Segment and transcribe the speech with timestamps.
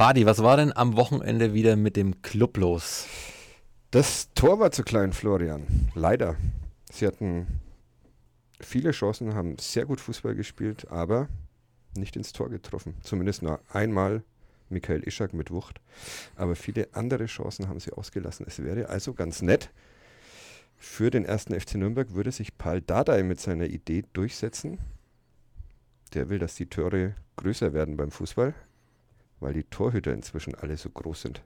[0.00, 3.06] Fadi, was war denn am Wochenende wieder mit dem Club los?
[3.90, 5.66] Das Tor war zu klein, Florian.
[5.94, 6.36] Leider.
[6.90, 7.46] Sie hatten
[8.62, 11.28] viele Chancen, haben sehr gut Fußball gespielt, aber
[11.94, 12.94] nicht ins Tor getroffen.
[13.02, 14.22] Zumindest nur einmal
[14.70, 15.82] Michael Ischak mit Wucht.
[16.34, 18.46] Aber viele andere Chancen haben sie ausgelassen.
[18.48, 19.68] Es wäre also ganz nett.
[20.78, 24.78] Für den ersten FC Nürnberg würde sich Paul Dardai mit seiner Idee durchsetzen.
[26.14, 28.54] Der will, dass die Tore größer werden beim Fußball,
[29.40, 31.42] weil die Torhüter inzwischen alle so groß sind.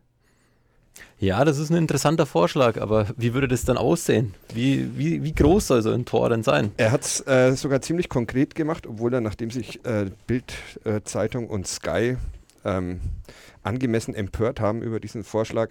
[1.19, 4.35] Ja, das ist ein interessanter Vorschlag, aber wie würde das dann aussehen?
[4.53, 6.73] Wie, wie, wie groß soll so ein Tor denn sein?
[6.77, 10.55] Er hat es äh, sogar ziemlich konkret gemacht, obwohl er, nachdem sich äh, Bild,
[10.85, 12.17] äh, Zeitung und Sky
[12.65, 13.01] ähm,
[13.63, 15.71] angemessen empört haben über diesen Vorschlag,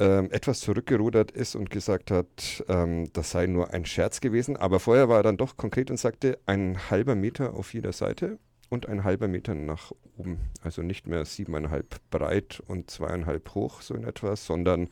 [0.00, 4.56] ähm, etwas zurückgerudert ist und gesagt hat, ähm, das sei nur ein Scherz gewesen.
[4.56, 8.38] Aber vorher war er dann doch konkret und sagte, ein halber Meter auf jeder Seite
[8.68, 10.38] und ein halber Meter nach oben.
[10.62, 14.88] Also nicht mehr siebeneinhalb breit und zweieinhalb hoch, so in etwa, sondern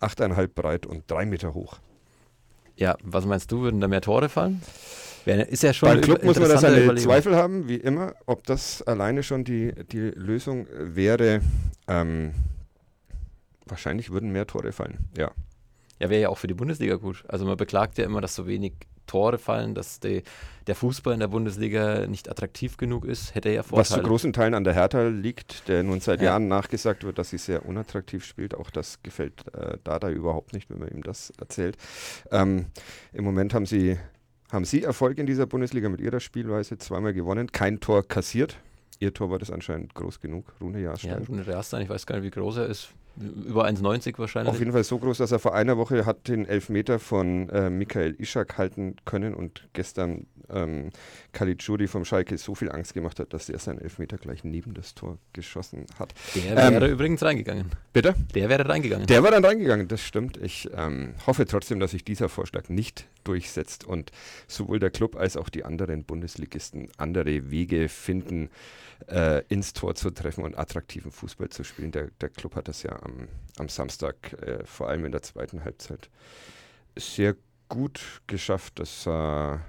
[0.00, 1.78] achteinhalb breit und drei Meter hoch.
[2.76, 4.62] Ja, was meinst du, würden da mehr Tore fallen?
[5.24, 8.82] Ist ja schon Beim Club muss man da seine Zweifel haben, wie immer, ob das
[8.82, 11.42] alleine schon die, die Lösung wäre.
[11.86, 12.32] Ähm,
[13.66, 15.30] wahrscheinlich würden mehr Tore fallen, ja.
[16.00, 17.24] Ja, wäre ja auch für die Bundesliga gut.
[17.28, 18.72] Also man beklagt ja immer, dass so wenig
[19.06, 20.22] Tore fallen, dass die,
[20.66, 23.80] der Fußball in der Bundesliga nicht attraktiv genug ist, hätte er ja Vorteile.
[23.80, 26.30] Was zu großen Teilen an der Hertha liegt, der nun seit ja.
[26.30, 28.54] Jahren nachgesagt wird, dass sie sehr unattraktiv spielt.
[28.54, 31.76] Auch das gefällt äh, Dada überhaupt nicht, wenn man ihm das erzählt.
[32.30, 32.66] Ähm,
[33.12, 33.98] Im Moment haben sie,
[34.50, 38.56] haben sie Erfolg in dieser Bundesliga mit ihrer Spielweise, zweimal gewonnen, kein Tor kassiert.
[39.00, 41.10] Ihr Tor war das anscheinend groß genug, Rune Jahrstein.
[41.10, 42.90] Ja, Rune Jahrstein, ich weiß gar nicht, wie groß er ist.
[43.16, 44.52] Über 1,90 wahrscheinlich.
[44.52, 47.70] Auf jeden Fall so groß, dass er vor einer Woche hat den Elfmeter von äh,
[47.70, 50.90] Michael Ischak halten können und gestern ähm,
[51.32, 54.94] Caligiuri vom Schalke so viel Angst gemacht hat, dass er seinen Elfmeter gleich neben das
[54.94, 56.14] Tor geschossen hat.
[56.34, 57.66] Der wäre ähm, übrigens reingegangen.
[57.92, 58.14] Bitte?
[58.34, 59.06] Der wäre reingegangen.
[59.06, 60.38] Der war dann reingegangen, das stimmt.
[60.38, 64.10] Ich ähm, hoffe trotzdem, dass sich dieser Vorschlag nicht durchsetzt und
[64.46, 68.50] sowohl der Club als auch die anderen Bundesligisten andere Wege finden,
[69.08, 71.92] äh, ins Tor zu treffen und attraktiven Fußball zu spielen.
[71.92, 73.28] Der, der Club hat das ja am,
[73.58, 76.10] am Samstag, äh, vor allem in der zweiten Halbzeit,
[76.96, 77.36] sehr
[77.68, 78.78] gut geschafft.
[78.78, 79.60] Das sah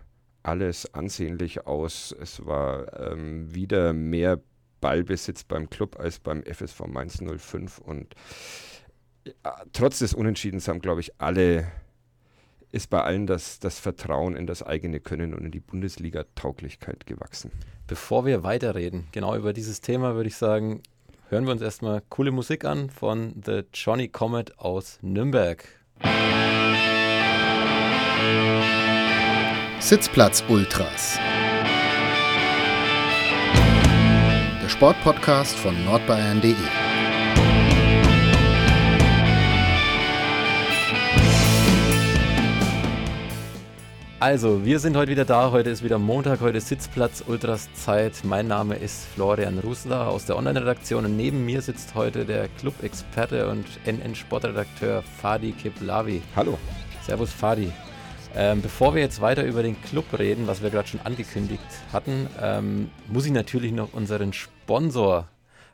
[0.44, 2.14] alles ansehnlich aus.
[2.20, 4.42] Es war ähm, wieder mehr
[4.82, 8.16] Ballbesitz beim Club als beim FSV Mainz 05 und
[9.24, 9.32] äh,
[9.72, 11.72] trotz des Unentschiedens haben, glaube ich, alle
[12.74, 17.52] ist bei allen das, das Vertrauen in das eigene Können und in die Bundesliga-Tauglichkeit gewachsen.
[17.86, 20.82] Bevor wir weiterreden, genau über dieses Thema, würde ich sagen,
[21.30, 25.64] hören wir uns erstmal coole Musik an von The Johnny Comet aus Nürnberg.
[29.80, 31.20] Sitzplatz Ultras.
[34.64, 36.56] Der Sportpodcast von nordbayern.de.
[44.24, 45.52] Also, wir sind heute wieder da.
[45.52, 48.22] Heute ist wieder Montag, heute ist Sitzplatz Ultras Zeit.
[48.24, 53.50] Mein Name ist Florian Rusler aus der Online-Redaktion und neben mir sitzt heute der Club-Experte
[53.50, 56.22] und NN-Sportredakteur Fadi Kiplavi.
[56.38, 56.58] Hallo.
[57.06, 57.70] Servus Fadi.
[58.34, 61.62] Ähm, bevor wir jetzt weiter über den Club reden, was wir gerade schon angekündigt
[61.92, 65.28] hatten, ähm, muss ich natürlich noch unseren Sponsor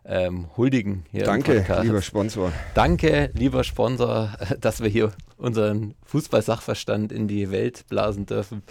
[0.05, 2.51] ähm, huldigen hier Danke, lieber Sponsor.
[2.73, 8.63] Danke, lieber Sponsor, dass wir hier unseren Fußballsachverstand in die Welt blasen dürfen.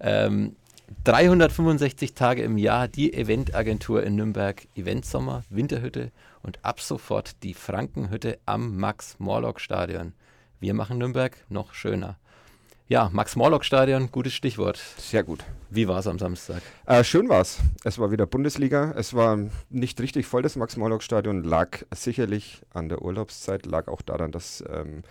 [0.00, 0.56] Ähm,
[1.04, 6.12] 365 Tage im Jahr die Eventagentur in Nürnberg, Eventsommer, Winterhütte
[6.42, 10.12] und ab sofort die Frankenhütte am Max-Morlock-Stadion.
[10.60, 12.18] Wir machen Nürnberg noch schöner.
[12.86, 14.76] Ja, Max-Morlock-Stadion, gutes Stichwort.
[14.98, 15.42] Sehr gut.
[15.70, 16.60] Wie war es am Samstag?
[16.84, 17.60] Äh, schön war es.
[17.82, 18.92] Es war wieder Bundesliga.
[18.94, 19.38] Es war
[19.70, 21.44] nicht richtig voll, das Max-Morlock-Stadion.
[21.44, 25.02] Lag sicherlich an der Urlaubszeit, lag auch daran, dass ähm,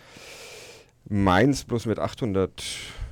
[1.10, 2.64] Mainz bloß mit 800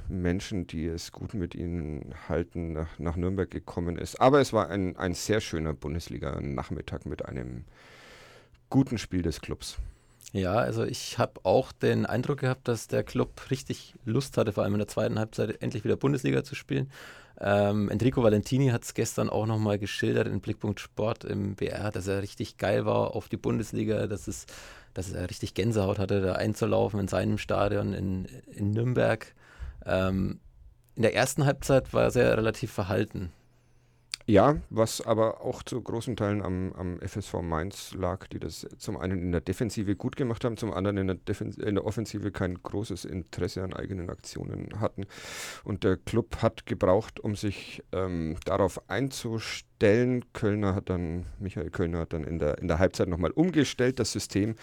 [0.10, 4.22] Menschen, die es gut mit ihnen halten, nach, nach Nürnberg gekommen ist.
[4.22, 7.64] Aber es war ein, ein sehr schöner Bundesliga-Nachmittag mit einem
[8.70, 9.80] guten Spiel des Clubs.
[10.34, 14.64] Ja, also ich habe auch den Eindruck gehabt, dass der Club richtig Lust hatte, vor
[14.64, 16.90] allem in der zweiten Halbzeit endlich wieder Bundesliga zu spielen.
[17.40, 22.08] Ähm, Enrico Valentini hat es gestern auch nochmal geschildert in Blickpunkt Sport im BR, dass
[22.08, 24.46] er richtig geil war auf die Bundesliga, dass, es,
[24.94, 29.34] dass er richtig Gänsehaut hatte, da einzulaufen in seinem Stadion in, in Nürnberg.
[29.86, 30.40] Ähm,
[30.96, 33.32] in der ersten Halbzeit war er sehr relativ verhalten.
[34.32, 38.96] Ja, was aber auch zu großen Teilen am, am FSV Mainz lag, die das zum
[38.96, 42.64] einen in der Defensive gut gemacht haben, zum anderen in der, in der Offensive kein
[42.64, 45.04] großes Interesse an eigenen Aktionen hatten.
[45.66, 50.24] Und der Club hat gebraucht, um sich ähm, darauf einzustellen.
[50.32, 54.14] Kölner hat dann, Michael Kölner hat dann in der, in der Halbzeit nochmal umgestellt, das
[54.14, 54.56] System,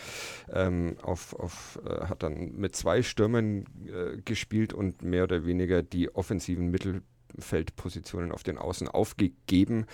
[0.50, 5.82] ähm, auf, auf, äh, hat dann mit zwei Stürmern äh, gespielt und mehr oder weniger
[5.82, 7.03] die offensiven Mittel
[7.39, 9.87] Feldpositionen auf den Außen aufgegeben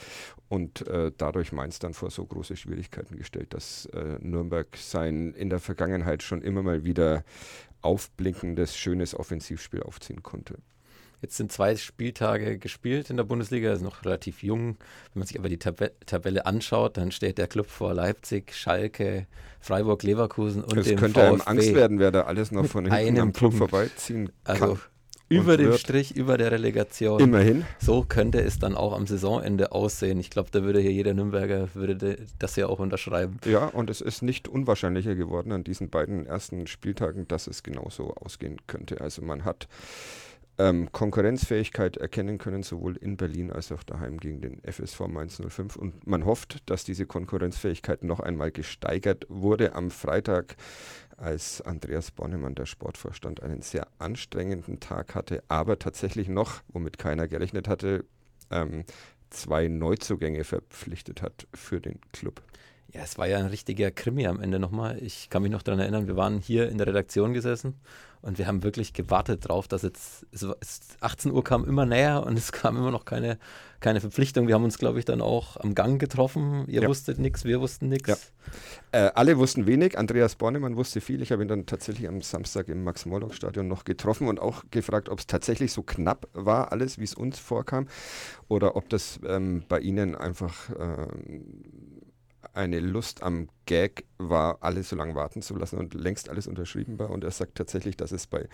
[0.48, 5.50] und äh, dadurch Mainz dann vor so große Schwierigkeiten gestellt, dass äh, Nürnberg sein in
[5.50, 7.24] der Vergangenheit schon immer mal wieder
[7.82, 10.56] aufblinkendes, schönes Offensivspiel aufziehen konnte.
[11.24, 14.76] Jetzt sind zwei Spieltage gespielt in der Bundesliga, ist noch relativ jung.
[15.12, 19.26] Wenn man sich aber die Tab Tabelle anschaut, dann steht der Club vor Leipzig, Schalke,
[19.58, 22.84] Freiburg, Leverkusen und es dem könnte VfB einem Angst werden, wer da alles noch von
[22.92, 24.62] hinten am Club vorbeiziehen kann.
[24.62, 24.78] Also
[25.28, 25.72] über dem.
[25.78, 27.20] Strich, über der Relegation.
[27.20, 27.64] Immerhin.
[27.78, 30.18] So könnte es dann auch am Saisonende aussehen.
[30.20, 33.38] Ich glaube, da würde hier jeder Nürnberger würde de- das ja auch unterschreiben.
[33.44, 38.14] Ja, und es ist nicht unwahrscheinlicher geworden an diesen beiden ersten Spieltagen, dass es genauso
[38.14, 39.00] ausgehen könnte.
[39.00, 39.66] Also man hat
[40.56, 45.74] ähm, Konkurrenzfähigkeit erkennen können, sowohl in Berlin als auch daheim gegen den FSV Mainz 05.
[45.74, 50.54] Und man hofft, dass diese Konkurrenzfähigkeit noch einmal gesteigert wurde am Freitag,
[51.16, 57.28] als Andreas Bornemann, der Sportvorstand, einen sehr anstrengenden Tag hatte, aber tatsächlich noch, womit keiner
[57.28, 58.04] gerechnet hatte,
[58.50, 58.84] ähm,
[59.30, 62.42] zwei Neuzugänge verpflichtet hat für den Club.
[62.94, 64.98] Ja, es war ja ein richtiger Krimi am Ende nochmal.
[65.02, 67.74] Ich kann mich noch daran erinnern, wir waren hier in der Redaktion gesessen
[68.22, 71.86] und wir haben wirklich gewartet drauf, dass jetzt, es, war- es, 18 Uhr kam immer
[71.86, 73.36] näher und es kam immer noch keine,
[73.80, 74.46] keine Verpflichtung.
[74.46, 76.66] Wir haben uns, glaube ich, dann auch am Gang getroffen.
[76.68, 76.88] Ihr Ja.
[76.88, 78.08] wusstet nichts, wir wussten nichts.
[78.92, 79.06] Ja.
[79.06, 79.98] Äh, alle wussten wenig.
[79.98, 81.20] Andreas Bornemann wusste viel.
[81.20, 85.18] Ich habe ihn dann tatsächlich am Samstag im Max-Morlock-Stadion noch getroffen und auch gefragt, ob
[85.18, 87.88] es tatsächlich so knapp war, alles, wie es uns vorkam,
[88.46, 91.42] oder ob das ähm, bei Ihnen einfach ähm,
[92.52, 96.98] eine Lust am Gag war, alle so lange warten zu lassen und längst alles unterschrieben
[96.98, 97.10] war.
[97.10, 98.48] Und er sagt tatsächlich, dass es bei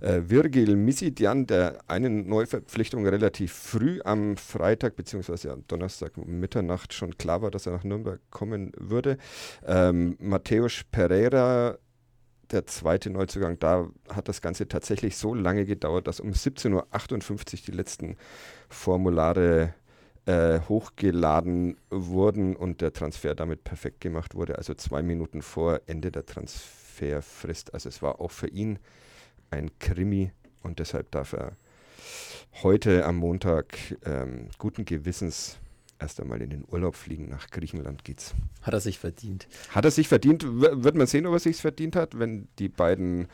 [0.00, 5.50] äh, Virgil Misidian, der einen Neuverpflichtung relativ früh am Freitag bzw.
[5.50, 9.18] am Donnerstag um Mitternacht schon klar war, dass er nach Nürnberg kommen würde.
[9.66, 11.78] Ähm, Matthäus Pereira,
[12.50, 17.58] der zweite Neuzugang, da hat das Ganze tatsächlich so lange gedauert, dass um 17.58 Uhr
[17.66, 18.16] die letzten
[18.68, 19.74] Formulare
[20.26, 26.10] äh, hochgeladen wurden und der Transfer damit perfekt gemacht wurde, also zwei Minuten vor Ende
[26.10, 27.74] der Transferfrist.
[27.74, 28.78] Also es war auch für ihn
[29.50, 30.32] ein Krimi
[30.62, 31.56] und deshalb darf er
[32.62, 35.58] heute am Montag ähm, guten Gewissens
[35.98, 37.28] erst einmal in den Urlaub fliegen.
[37.28, 38.34] Nach Griechenland geht's.
[38.62, 39.48] Hat er sich verdient.
[39.70, 40.44] Hat er sich verdient?
[40.44, 43.28] W wird man sehen, ob er sich verdient hat, wenn die beiden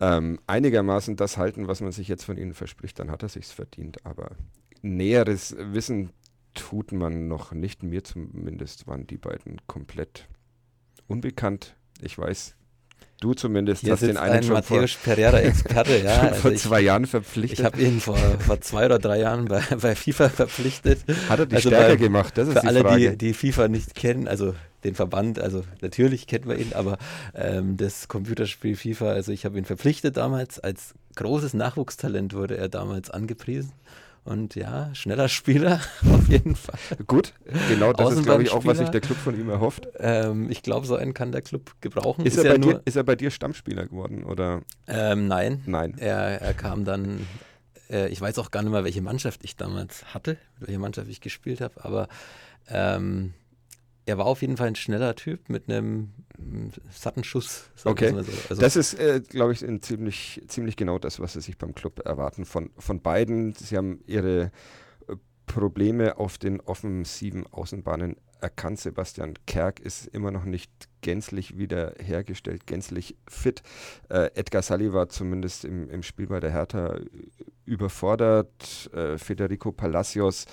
[0.00, 3.52] ähm, einigermaßen das halten, was man sich jetzt von ihnen verspricht, dann hat er sich's
[3.52, 4.04] verdient.
[4.04, 4.30] Aber
[4.82, 6.10] näheres Wissen
[6.54, 7.82] tut man noch nicht.
[7.82, 10.26] Mir zumindest waren die beiden komplett
[11.06, 11.74] unbekannt.
[12.02, 12.54] Ich weiß,
[13.20, 15.98] du zumindest Hier hast den einen ein schon vor, Matthäus Pereira-Experte.
[16.04, 17.64] ja, also vor ich, zwei Jahren ich verpflichtet.
[17.64, 21.00] habe ihn vor, vor zwei oder drei Jahren bei, bei FIFA verpflichtet.
[21.28, 22.36] Hat er die also stärker bei- gemacht?
[22.38, 23.10] Das ist Für die alle, Frage.
[23.12, 24.54] die, die FIFA nicht kennen, also
[24.84, 26.96] den Verband, also natürlich kennt man ihn, aber
[27.34, 32.70] ähm, das Computerspiel FIFA, also ich habe ihn verpflichtet damals, als großes Nachwuchstalent wurde er
[32.70, 33.72] damals angepriesen.
[34.24, 35.80] Und ja, schneller Spieler,
[36.12, 36.78] auf jeden Fall.
[37.06, 37.32] Gut,
[37.68, 39.88] genau das ist, glaube ich, auch, was sich der Club von ihm erhofft.
[39.98, 42.26] Ähm, ich glaube, so einen kann der Club gebrauchen.
[42.26, 44.24] Ist, er, ja bei dir, ist er bei dir Stammspieler geworden?
[44.24, 45.94] Oder ähm, nein, nein?
[45.98, 47.26] er, er kam dann,
[47.88, 51.08] äh, ich weiß auch gar nicht mehr, welche Mannschaft ich damals hatte, mit welcher Mannschaft
[51.08, 52.08] ich gespielt habe, aber
[52.68, 53.32] ähm,
[54.06, 57.70] er war auf jeden Fall ein schneller Typ mit einem mm, satten Schuss.
[57.84, 58.10] Okay.
[58.10, 58.16] So.
[58.18, 62.00] Also, Das ist, äh, glaube ich, ziemlich, ziemlich genau das, was sie sich beim Club
[62.04, 63.54] erwarten von, von beiden.
[63.54, 64.50] Sie haben ihre
[65.08, 65.16] äh,
[65.46, 68.80] Probleme auf den offensiven Außenbahnen erkannt.
[68.80, 70.70] Sebastian Kerk ist immer noch nicht
[71.02, 73.62] gänzlich wiederhergestellt, gänzlich fit.
[74.08, 77.06] Äh, Edgar Salli war zumindest im, im Spiel bei der Hertha äh,
[77.64, 78.90] überfordert.
[78.92, 80.46] Äh, Federico Palacios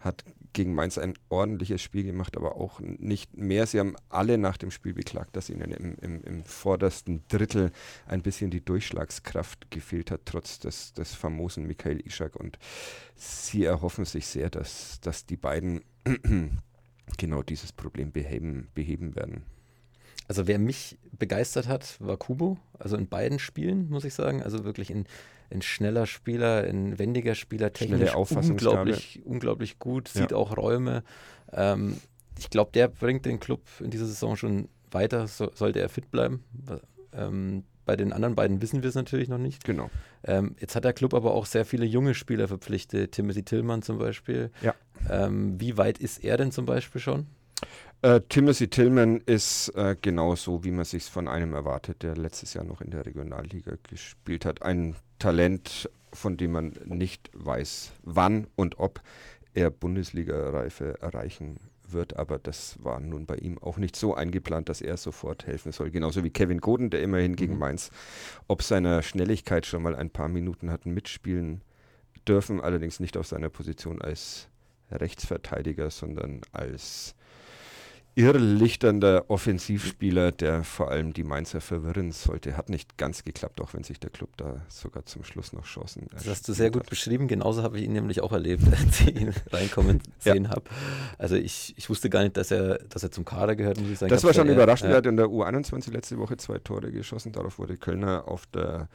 [0.00, 3.66] hat gegen Mainz ein ordentliches Spiel gemacht, aber auch nicht mehr.
[3.66, 7.72] Sie haben alle nach dem Spiel beklagt, dass ihnen im, im, im vordersten Drittel
[8.06, 12.36] ein bisschen die Durchschlagskraft gefehlt hat, trotz des, des famosen Michael Ishak.
[12.36, 12.58] Und
[13.16, 15.82] sie erhoffen sich sehr, dass, dass die beiden
[17.18, 19.42] genau dieses Problem beheben, beheben werden.
[20.28, 22.58] also wer mich begeistert hat, war Kubo.
[22.78, 24.42] Also in beiden Spielen, muss ich sagen.
[24.42, 25.06] Also wirklich ein,
[25.54, 30.22] ein schneller Spieler, ein wendiger Spieler, technisch unglaublich, unglaublich gut, Ja.
[30.22, 31.02] sieht auch Räume.
[31.52, 31.96] Ähm,
[32.38, 36.10] ich glaube, der bringt den Club in dieser Saison schon weiter, so, sollte er fit
[36.10, 36.42] bleiben.
[37.12, 39.62] Ähm, Bei den anderen beiden wissen wir es natürlich noch nicht.
[39.64, 39.90] Genau.
[40.24, 43.98] Ähm, jetzt hat der Club aber auch sehr viele junge Spieler verpflichtet, Timothy Tillmann zum
[43.98, 44.50] Beispiel.
[44.62, 44.74] Ja.
[45.10, 47.26] Ähm, wie weit ist er denn zum Beispiel schon?
[48.04, 52.52] Äh, Timothy Tillman ist äh, genau so, wie man sich von einem erwartet, der letztes
[52.52, 54.60] Jahr noch in der Regionalliga gespielt hat.
[54.60, 59.00] Ein Talent, von dem man nicht weiß, wann und ob
[59.54, 61.58] er Bundesliga-Reife erreichen
[61.88, 65.72] wird, aber das war nun bei ihm auch nicht so eingeplant, dass er sofort helfen
[65.72, 65.90] soll.
[65.90, 67.60] Genauso wie Kevin Goden, der immerhin gegen mhm.
[67.60, 67.90] Mainz
[68.48, 71.62] ob seiner Schnelligkeit schon mal ein paar Minuten hatten mitspielen
[72.28, 74.48] dürfen, allerdings nicht auf seiner Position als
[74.90, 77.14] Rechtsverteidiger, sondern als
[78.16, 82.56] irrlichternder Offensivspieler, der vor allem die Mainzer verwirren sollte.
[82.56, 86.06] Hat nicht ganz geklappt, auch wenn sich der Club da sogar zum Schluss noch Chancen
[86.12, 86.90] Das hast du sehr gut hat.
[86.90, 87.26] beschrieben.
[87.26, 90.50] Genauso habe ich ihn nämlich auch erlebt, als ich ihn reinkommen sehen ja.
[90.50, 90.62] habe.
[91.18, 93.98] Also ich, ich wusste gar nicht, dass er, dass er zum Kader gehört, muss ich
[93.98, 94.10] sagen.
[94.10, 94.90] Das war schon überraschend.
[94.90, 97.32] Er hat in der U21 letzte Woche zwei Tore geschossen.
[97.32, 98.88] Darauf wurde Kölner auf der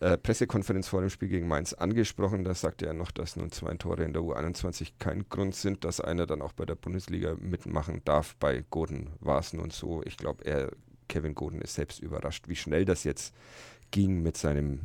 [0.00, 2.44] äh, Pressekonferenz vor dem Spiel gegen Mainz angesprochen.
[2.44, 6.00] Da sagte er noch, dass nun zwei Tore in der U21 kein Grund sind, dass
[6.00, 8.36] einer dann auch bei der Bundesliga mitmachen darf.
[8.36, 10.02] Bei Goden war es nun so.
[10.04, 10.70] Ich glaube, er,
[11.08, 13.34] Kevin Goden, ist selbst überrascht, wie schnell das jetzt
[13.90, 14.80] ging mit seinem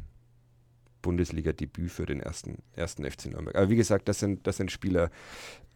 [1.01, 3.55] Bundesliga-Debüt für den ersten, ersten FC Nürnberg.
[3.55, 5.09] Aber wie gesagt, das sind, das sind Spieler,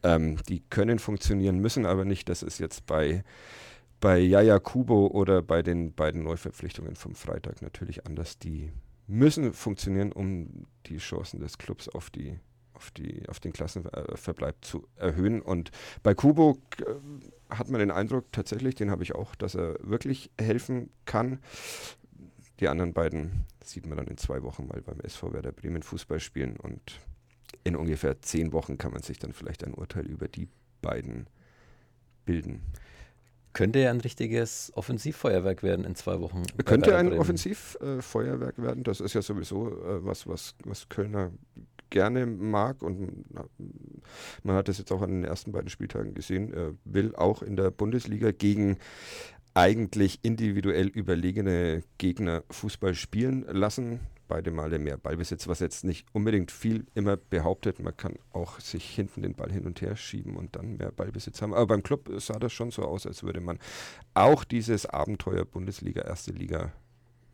[0.04, 2.30] ähm, die können funktionieren, müssen aber nicht.
[2.30, 3.24] Das ist jetzt bei
[4.01, 8.38] bei Yaya Kubo oder bei den beiden Neuverpflichtungen vom Freitag natürlich anders.
[8.38, 8.72] Die
[9.08, 12.40] müssen funktionieren, um die Chancen des Clubs auf die
[12.74, 15.42] auf, die, auf den Klassenverbleib zu erhöhen.
[15.42, 15.72] Und
[16.04, 16.86] bei Kubo äh,
[17.50, 21.40] hat man den Eindruck, tatsächlich, den habe ich auch, dass er wirklich helfen kann.
[22.60, 26.20] Die anderen beiden sieht man dann in zwei Wochen mal beim SV Werder Bremen Fußball
[26.20, 27.00] spielen und
[27.64, 30.48] in ungefähr zehn Wochen kann man sich dann vielleicht ein Urteil über die
[30.82, 31.28] beiden
[32.26, 32.62] bilden
[33.56, 36.44] könnte ja ein richtiges Offensivfeuerwerk werden in zwei Wochen.
[36.66, 38.84] Könnte ein Offensivfeuerwerk äh, werden.
[38.84, 41.32] Das ist ja sowieso äh, was, was, was Kölner
[41.90, 43.26] gerne mag und
[44.44, 47.56] man hat das jetzt auch an den ersten beiden Spieltagen gesehen, er will auch in
[47.56, 48.78] der Bundesliga gegen
[49.54, 56.51] eigentlich individuell überlegene Gegner Fußball spielen lassen beide Male mehr Ballbesitz, was jetzt nicht unbedingt
[56.51, 57.79] viel immer behauptet.
[57.79, 61.41] Man kann auch sich hinten den Ball hin und her schieben und dann mehr Ballbesitz
[61.41, 61.53] haben.
[61.53, 63.60] Aber beim Club sah das schon so aus, als würde man
[64.13, 66.72] auch dieses Abenteuer Bundesliga, erste Liga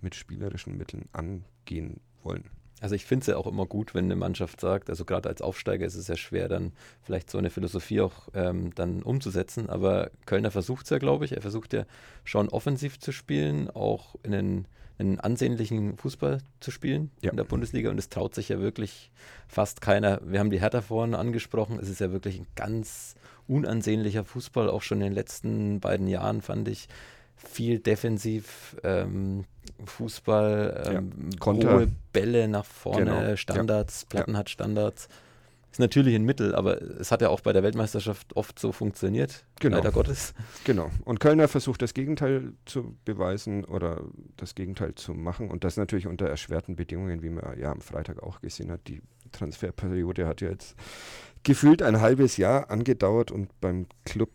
[0.01, 2.50] mit spielerischen Mitteln angehen wollen.
[2.81, 5.43] Also ich finde es ja auch immer gut, wenn eine Mannschaft sagt, also gerade als
[5.43, 9.69] Aufsteiger ist es ja schwer, dann vielleicht so eine Philosophie auch ähm, dann umzusetzen.
[9.69, 11.33] Aber Kölner versucht es ja, glaube ich.
[11.33, 11.86] Er versucht ja
[12.24, 14.67] schon offensiv zu spielen, auch in den
[15.01, 17.31] einen ansehnlichen Fußball zu spielen ja.
[17.31, 19.12] in der Bundesliga und es traut sich ja wirklich
[19.48, 20.22] fast keiner.
[20.24, 23.15] Wir haben die Hertha vorhin angesprochen, es ist ja wirklich ein ganz
[23.48, 26.88] unansehnlicher Fußball, auch schon in den letzten beiden Jahren fand ich
[27.36, 29.46] viel defensiv ähm,
[29.84, 31.46] Fußball, ähm, ja.
[31.46, 33.36] hohe Bälle nach vorne, genau.
[33.36, 34.08] Standards, ja.
[34.10, 35.10] Platten hat Standards.
[35.72, 39.46] Ist natürlich ein Mittel, aber es hat ja auch bei der Weltmeisterschaft oft so funktioniert,
[39.60, 39.78] genau.
[39.78, 40.34] leider Gottes.
[40.66, 40.92] Genau.
[41.06, 44.04] Und Kölner versucht das Gegenteil zu beweisen oder
[44.36, 45.50] das Gegenteil zu machen.
[45.50, 48.88] Und das natürlich unter erschwerten Bedingungen, wie man ja am Freitag auch gesehen hat.
[48.90, 49.01] Die
[49.32, 50.75] Transferperiode hat ja jetzt
[51.44, 54.30] gefühlt ein halbes Jahr angedauert und beim Club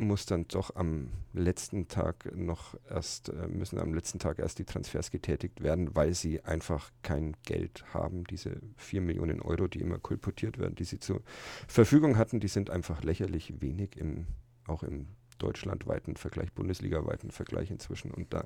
[0.00, 4.64] muss dann doch am letzten Tag noch erst, äh, müssen am letzten Tag erst die
[4.64, 8.24] Transfers getätigt werden, weil sie einfach kein Geld haben.
[8.24, 11.22] Diese 4 Millionen Euro, die immer kolportiert werden, die sie zur
[11.68, 14.26] Verfügung hatten, die sind einfach lächerlich wenig im,
[14.66, 15.06] auch im
[15.38, 18.10] deutschlandweiten Vergleich, bundesligaweiten Vergleich inzwischen.
[18.10, 18.44] Und da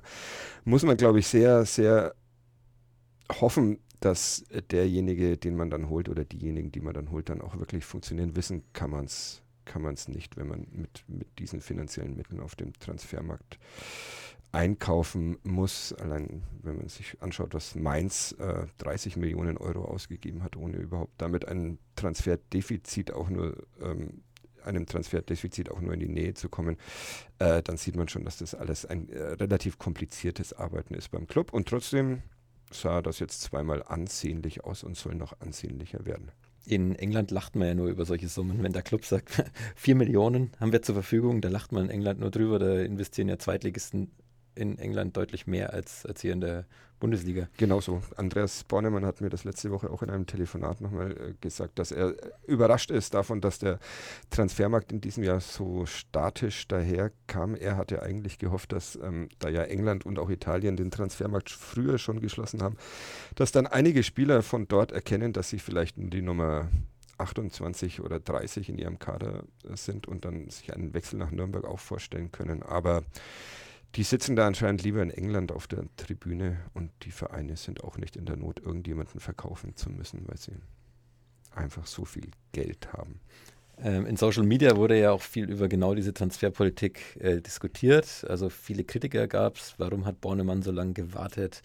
[0.63, 2.15] muss man, glaube ich, sehr, sehr
[3.41, 7.57] hoffen, dass derjenige, den man dann holt oder diejenigen, die man dann holt, dann auch
[7.57, 8.35] wirklich funktionieren.
[8.35, 12.39] Wissen kann man es kann man es nicht, wenn man mit, mit diesen finanziellen Mitteln
[12.39, 13.59] auf dem Transfermarkt
[14.51, 15.93] einkaufen muss.
[15.93, 21.13] Allein wenn man sich anschaut, was Mainz äh, 30 Millionen Euro ausgegeben hat, ohne überhaupt
[21.17, 24.21] damit ein Transferdefizit auch nur ähm,
[24.63, 26.77] einem Transferdefizit auch nur in die Nähe zu kommen,
[27.37, 31.27] äh, dann sieht man schon, dass das alles ein äh, relativ kompliziertes Arbeiten ist beim
[31.27, 31.53] Club.
[31.53, 32.23] Und trotzdem
[32.71, 36.31] sah das jetzt zweimal ansehnlich aus und soll noch ansehnlicher werden
[36.67, 38.63] in England lacht man ja nur über solche Summen.
[38.63, 39.43] Wenn der Club sagt,
[39.75, 42.59] 4 Millionen haben wir zur Verfügung, da lacht man in England nur drüber.
[42.59, 44.11] Da investieren ja Zweitligisten
[44.55, 46.65] in England deutlich mehr als, als hier in der
[46.99, 47.49] Bundesliga.
[47.57, 48.01] Genauso.
[48.15, 51.91] Andreas Bornemann hat mir das letzte Woche auch in einem Telefonat nochmal äh, gesagt, dass
[51.91, 52.15] er
[52.47, 53.79] überrascht ist davon, dass der
[54.29, 57.55] Transfermarkt in diesem Jahr so statisch daherkam.
[57.55, 61.97] Er hatte eigentlich gehofft, dass ähm, da ja England und auch Italien den Transfermarkt früher
[61.97, 62.77] schon geschlossen haben,
[63.35, 66.69] dass dann einige Spieler von dort erkennen, dass sie vielleicht die Nummer
[67.17, 69.43] 28 oder 30 in ihrem Kader
[69.73, 72.63] sind und dann sich einen Wechsel nach Nürnberg auch vorstellen können.
[72.63, 73.03] Aber
[73.95, 77.97] Die sitzen da anscheinend lieber in England auf der Tribüne und die Vereine sind auch
[77.97, 80.51] nicht in der Not, irgendjemanden verkaufen zu müssen, weil sie
[81.51, 83.21] einfach so viel Geld haben.
[83.77, 88.25] Ähm, in Social Media wurde ja auch viel über genau diese Transferpolitik äh, diskutiert.
[88.29, 89.75] Also viele Kritiker gab es.
[89.77, 91.61] Warum hat Bornemann so lange gewartet?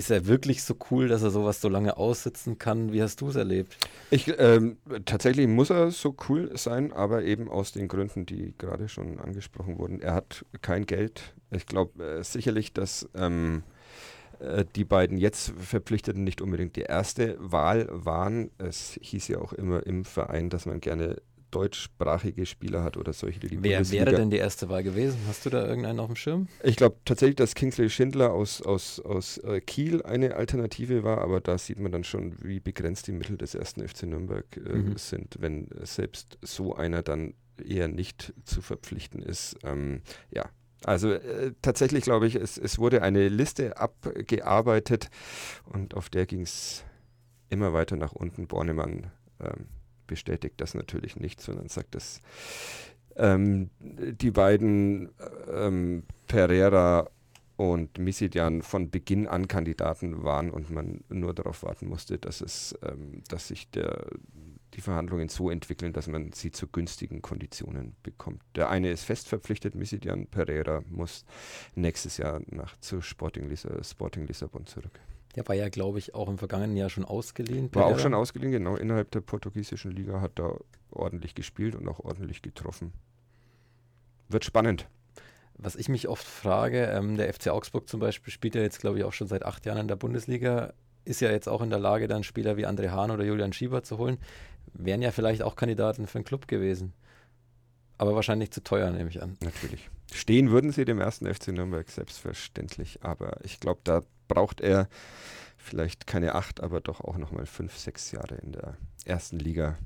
[0.00, 2.90] Ist er wirklich so cool, dass er sowas so lange aussitzen kann?
[2.90, 3.76] Wie hast du es erlebt?
[4.10, 8.88] Ich, ähm, tatsächlich muss er so cool sein, aber eben aus den Gründen, die gerade
[8.88, 10.00] schon angesprochen wurden.
[10.00, 11.34] Er hat kein Geld.
[11.50, 13.62] Ich glaube äh, sicherlich, dass ähm,
[14.38, 18.50] äh, die beiden jetzt Verpflichteten nicht unbedingt die erste Wahl waren.
[18.56, 23.40] Es hieß ja auch immer im Verein, dass man gerne deutschsprachige Spieler hat oder solche,
[23.40, 25.18] die Wer wäre denn die erste Wahl gewesen?
[25.28, 26.48] Hast du da irgendeinen auf dem Schirm?
[26.62, 31.40] Ich glaube tatsächlich, dass Kingsley Schindler aus, aus, aus äh, Kiel eine Alternative war, aber
[31.40, 34.96] da sieht man dann schon, wie begrenzt die Mittel des ersten FC Nürnberg äh, mhm.
[34.96, 39.56] sind, wenn selbst so einer dann eher nicht zu verpflichten ist.
[39.64, 40.48] Ähm, ja,
[40.84, 45.10] also äh, tatsächlich glaube ich, es, es wurde eine Liste abgearbeitet
[45.66, 46.84] und auf der ging es
[47.50, 48.46] immer weiter nach unten.
[48.46, 49.66] Bornemann ähm,
[50.10, 52.20] bestätigt das natürlich nicht, sondern sagt, dass
[53.14, 55.10] ähm, die beiden
[55.48, 57.08] ähm, Pereira
[57.56, 62.76] und Misidian von Beginn an Kandidaten waren und man nur darauf warten musste, dass es,
[62.82, 64.06] ähm, dass sich der,
[64.74, 68.42] die Verhandlungen so entwickeln, dass man sie zu günstigen Konditionen bekommt.
[68.56, 71.24] Der eine ist fest verpflichtet, Misidian Pereira muss
[71.76, 74.98] nächstes Jahr nach zu Sporting, Lissa, Sporting Lissabon zurück.
[75.36, 77.72] Der war ja, glaube ich, auch im vergangenen Jahr schon ausgeliehen.
[77.74, 78.76] War auch schon ausgeliehen, genau.
[78.76, 80.58] Innerhalb der portugiesischen Liga hat er
[80.90, 82.92] ordentlich gespielt und auch ordentlich getroffen.
[84.28, 84.88] Wird spannend.
[85.56, 88.98] Was ich mich oft frage, ähm, der FC Augsburg zum Beispiel spielt ja jetzt, glaube
[88.98, 90.72] ich, auch schon seit acht Jahren in der Bundesliga,
[91.04, 93.82] ist ja jetzt auch in der Lage, dann Spieler wie André Hahn oder Julian Schieber
[93.82, 94.18] zu holen.
[94.72, 96.92] Wären ja vielleicht auch Kandidaten für einen Club gewesen.
[97.98, 99.36] Aber wahrscheinlich zu teuer, nehme ich an.
[99.42, 99.90] Natürlich.
[100.12, 104.88] Stehen würden sie dem ersten FC Nürnberg selbstverständlich, aber ich glaube, da braucht er
[105.58, 109.76] vielleicht keine acht, aber doch auch nochmal fünf, sechs Jahre in der ersten Liga,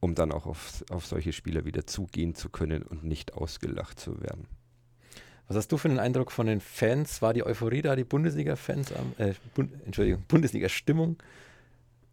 [0.00, 4.20] um dann auch auf, auf solche Spieler wieder zugehen zu können und nicht ausgelacht zu
[4.20, 4.48] werden.
[5.46, 7.22] Was hast du für einen Eindruck von den Fans?
[7.22, 11.16] War die Euphorie da, die Bundesliga-Fans, äh, Bund, Entschuldigung, Bundesliga-Stimmung?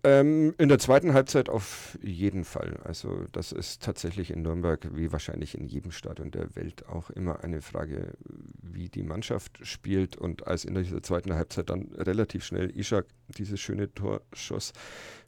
[0.05, 2.77] Ähm, in der zweiten Halbzeit auf jeden Fall.
[2.83, 7.43] Also das ist tatsächlich in Nürnberg, wie wahrscheinlich in jedem Stadion der Welt, auch immer
[7.43, 8.13] eine Frage,
[8.61, 10.15] wie die Mannschaft spielt.
[10.15, 14.73] Und als in dieser zweiten Halbzeit dann relativ schnell Ishak dieses schöne Tor schoss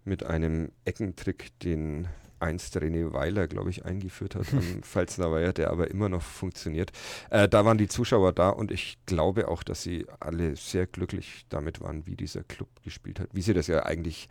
[0.05, 2.07] mit einem Eckentrick, den
[2.39, 6.91] einst René Weiler, glaube ich, eingeführt hat am Pfalzner Weiher, der aber immer noch funktioniert.
[7.29, 11.45] Äh, da waren die Zuschauer da und ich glaube auch, dass sie alle sehr glücklich
[11.49, 14.29] damit waren, wie dieser Club gespielt hat, wie sie das ja eigentlich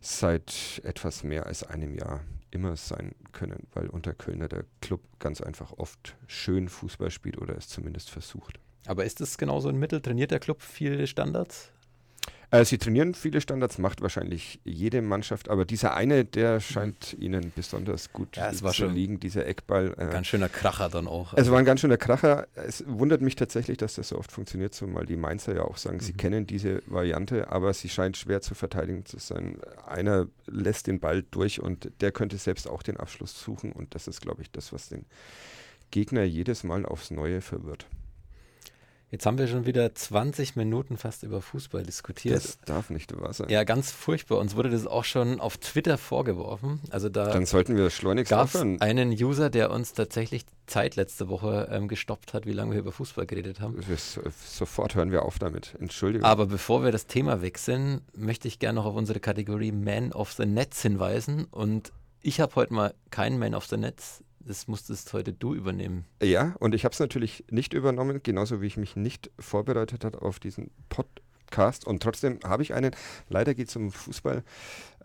[0.00, 5.40] seit etwas mehr als einem Jahr immer sein können, weil unter Kölner der Club ganz
[5.40, 8.58] einfach oft schön Fußball spielt oder es zumindest versucht.
[8.86, 10.00] Aber ist es genauso ein Mittel?
[10.00, 11.72] Trainiert der Club viele Standards?
[12.50, 17.52] Äh, sie trainieren viele Standards, macht wahrscheinlich jede Mannschaft, aber dieser eine, der scheint ihnen
[17.54, 19.94] besonders gut ja, es war zu schon liegen, dieser Eckball.
[19.98, 21.34] Äh, ganz schöner Kracher dann auch.
[21.34, 22.46] Es war ein ganz schöner Kracher.
[22.54, 25.96] Es wundert mich tatsächlich, dass das so oft funktioniert, zumal die Mainzer ja auch sagen,
[25.96, 26.02] mhm.
[26.02, 29.58] sie kennen diese Variante, aber sie scheint schwer zu verteidigen zu sein.
[29.86, 34.08] Einer lässt den Ball durch und der könnte selbst auch den Abschluss suchen und das
[34.08, 35.04] ist, glaube ich, das, was den
[35.90, 37.86] Gegner jedes Mal aufs Neue verwirrt.
[39.10, 42.36] Jetzt haben wir schon wieder 20 Minuten fast über Fußball diskutiert.
[42.36, 43.48] Das darf nicht wahr sein.
[43.48, 44.38] Ja, ganz furchtbar.
[44.38, 46.80] Uns wurde das auch schon auf Twitter vorgeworfen.
[46.90, 51.68] Also da Dann sollten wir schleunigst gab einen User, der uns tatsächlich Zeit letzte Woche
[51.70, 53.76] ähm, gestoppt hat, wie lange wir über Fußball geredet haben.
[53.88, 55.74] Wir, sofort hören wir auf damit.
[55.80, 56.26] Entschuldigung.
[56.26, 60.32] Aber bevor wir das Thema wechseln, möchte ich gerne noch auf unsere Kategorie Man of
[60.32, 61.46] the Nets hinweisen.
[61.50, 66.04] Und ich habe heute mal keinen Man of the Nets das musstest heute du übernehmen.
[66.22, 70.22] Ja, und ich habe es natürlich nicht übernommen, genauso wie ich mich nicht vorbereitet habe
[70.22, 71.86] auf diesen Podcast.
[71.86, 72.94] Und trotzdem habe ich einen.
[73.28, 74.42] Leider geht es um Fußball.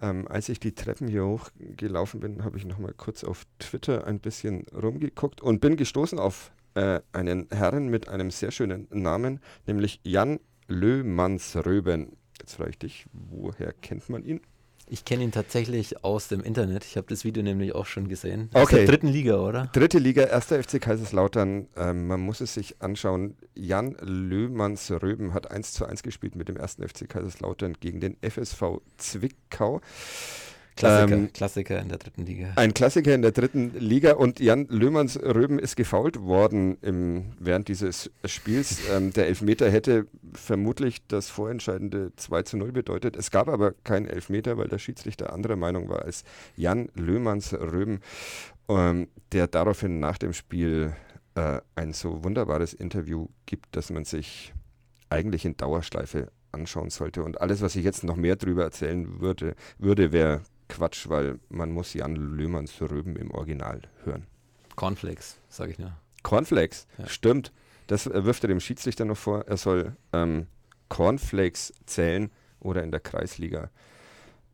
[0.01, 4.19] Ähm, als ich die Treppen hier hochgelaufen bin, habe ich nochmal kurz auf Twitter ein
[4.19, 9.99] bisschen rumgeguckt und bin gestoßen auf äh, einen Herrn mit einem sehr schönen Namen, nämlich
[10.03, 12.17] Jan Löhmannsröben.
[12.39, 14.41] Jetzt frage ich dich, woher kennt man ihn?
[14.87, 16.83] Ich kenne ihn tatsächlich aus dem Internet.
[16.85, 18.49] Ich habe das Video nämlich auch schon gesehen.
[18.53, 18.77] Aus okay.
[18.77, 19.69] der dritten Liga, oder?
[19.73, 21.67] Dritte Liga, erster FC Kaiserslautern.
[21.77, 23.35] Ähm, man muss es sich anschauen.
[23.55, 28.81] Jan Löhmanns-Röben hat 1 zu 1 gespielt mit dem ersten FC Kaiserslautern gegen den FSV
[28.97, 29.81] Zwickau.
[30.75, 32.53] Klassiker, ähm, Klassiker in der dritten Liga.
[32.55, 37.67] Ein Klassiker in der dritten Liga und Jan Löhmanns Röben ist gefault worden im, während
[37.67, 38.79] dieses Spiels.
[38.93, 43.15] Ähm, der Elfmeter hätte vermutlich das vorentscheidende 2 zu 0 bedeutet.
[43.15, 46.23] Es gab aber keinen Elfmeter, weil der Schiedsrichter anderer Meinung war als
[46.57, 48.01] Jan Löhmanns Röben,
[48.67, 50.93] ähm, der daraufhin nach dem Spiel
[51.35, 54.53] äh, ein so wunderbares Interview gibt, dass man sich
[55.09, 57.23] eigentlich in Dauerschleife anschauen sollte.
[57.23, 60.41] Und alles, was ich jetzt noch mehr drüber erzählen würde, würde wäre
[60.73, 64.25] Quatsch, weil man muss Jan Löhmanns Röben im Original hören.
[64.75, 65.95] Cornflakes, sage ich nur.
[66.23, 67.07] Cornflakes, ja.
[67.07, 67.51] stimmt.
[67.87, 69.45] Das äh, wirft er dem Schiedsrichter noch vor.
[69.47, 70.47] Er soll ähm,
[70.89, 73.69] Cornflakes zählen oder in der Kreisliga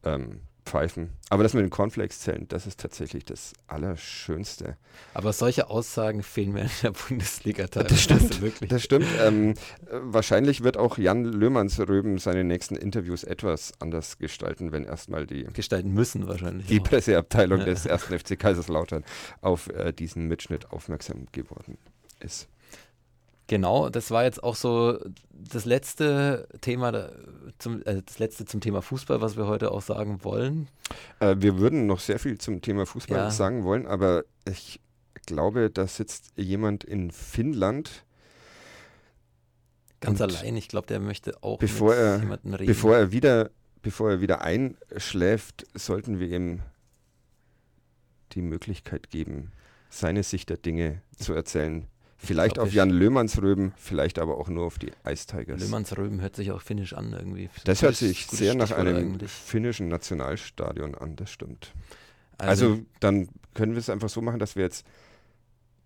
[0.03, 1.10] ähm, pfeifen.
[1.29, 4.77] Aber das mit den Cornflakes zählen, das ist tatsächlich das Allerschönste.
[5.13, 7.95] Aber solche Aussagen fehlen mir in der Bundesliga teilweise.
[7.95, 8.69] Das stimmt, wirklich.
[8.69, 9.08] Das stimmt.
[9.21, 9.55] Ähm,
[9.91, 15.93] wahrscheinlich wird auch Jan Löhmanns-Röben seine nächsten Interviews etwas anders gestalten, wenn erstmal die gestalten
[15.93, 16.84] müssen wahrscheinlich die auch.
[16.84, 17.65] Presseabteilung ja.
[17.65, 19.03] des ersten FC Kaiserslautern
[19.41, 21.77] auf äh, diesen Mitschnitt aufmerksam geworden
[22.19, 22.47] ist.
[23.49, 24.99] Genau, das war jetzt auch so
[25.31, 27.09] das letzte Thema
[27.57, 30.67] zum, äh, das letzte zum Thema Fußball, was wir heute auch sagen wollen.
[31.19, 33.31] Äh, wir würden noch sehr viel zum Thema Fußball ja.
[33.31, 34.79] sagen wollen, aber ich
[35.25, 38.05] glaube, da sitzt jemand in Finnland.
[39.99, 42.67] Ganz allein, ich glaube, der möchte auch bevor mit er, jemandem reden.
[42.67, 43.49] Bevor er wieder,
[43.81, 46.62] bevor er wieder einschläft, sollten wir ihm
[48.33, 49.51] die Möglichkeit geben,
[49.89, 51.88] seine Sicht der Dinge zu erzählen.
[52.21, 55.62] Vielleicht auf Jan Löhmanns Röben, vielleicht aber auch nur auf die Ice Tigers.
[55.62, 57.49] Löhmanns Röben hört sich auch finnisch an irgendwie.
[57.63, 59.32] Das hört sich sehr nach einem eigentlich.
[59.32, 61.71] finnischen Nationalstadion an, das stimmt.
[62.38, 64.86] Also, also dann können wir es einfach so machen, dass wir jetzt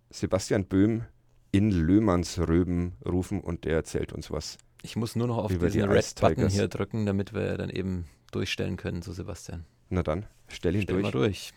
[0.09, 1.03] Sebastian Böhm
[1.51, 4.57] in Löhmanns Röben rufen und der erzählt uns was.
[4.81, 8.75] Ich muss nur noch auf diesen die Red-Button hier drücken, damit wir dann eben durchstellen
[8.75, 9.65] können zu Sebastian.
[9.89, 11.03] Na dann, stell ihn stell durch.
[11.03, 11.53] Mal durch.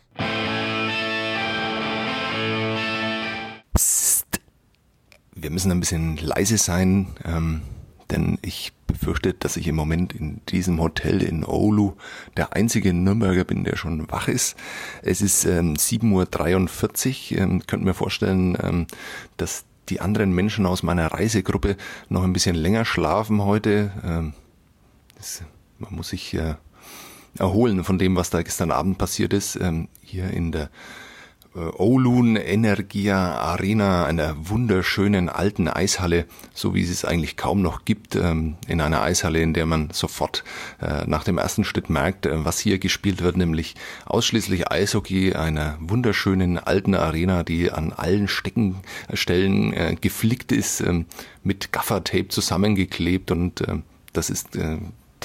[5.36, 7.62] Wir müssen ein bisschen leise sein, ähm,
[8.10, 11.92] denn ich befürchte, dass ich im Moment in diesem Hotel in Oulu
[12.36, 14.56] der einzige Nürnberger bin, der schon wach ist.
[15.02, 17.38] Es ist ähm, 7.43 Uhr.
[17.38, 18.86] Ähm, könnt mir vorstellen, ähm,
[19.36, 21.76] dass die anderen Menschen aus meiner Reisegruppe
[22.08, 23.92] noch ein bisschen länger schlafen heute.
[24.04, 24.32] Ähm,
[25.16, 25.42] das,
[25.78, 26.54] man muss sich äh,
[27.38, 29.56] erholen von dem, was da gestern Abend passiert ist.
[29.56, 30.70] Ähm, hier in der
[31.56, 38.14] Oulun Energia Arena, einer wunderschönen alten Eishalle, so wie es es eigentlich kaum noch gibt,
[38.14, 40.44] ähm, in einer Eishalle, in der man sofort
[40.82, 45.78] äh, nach dem ersten Schritt merkt, äh, was hier gespielt wird, nämlich ausschließlich Eishockey, einer
[45.80, 51.06] wunderschönen alten Arena, die an allen Steckenstellen geflickt ist, ähm,
[51.42, 53.64] mit Gaffertape zusammengeklebt und
[54.12, 54.58] das ist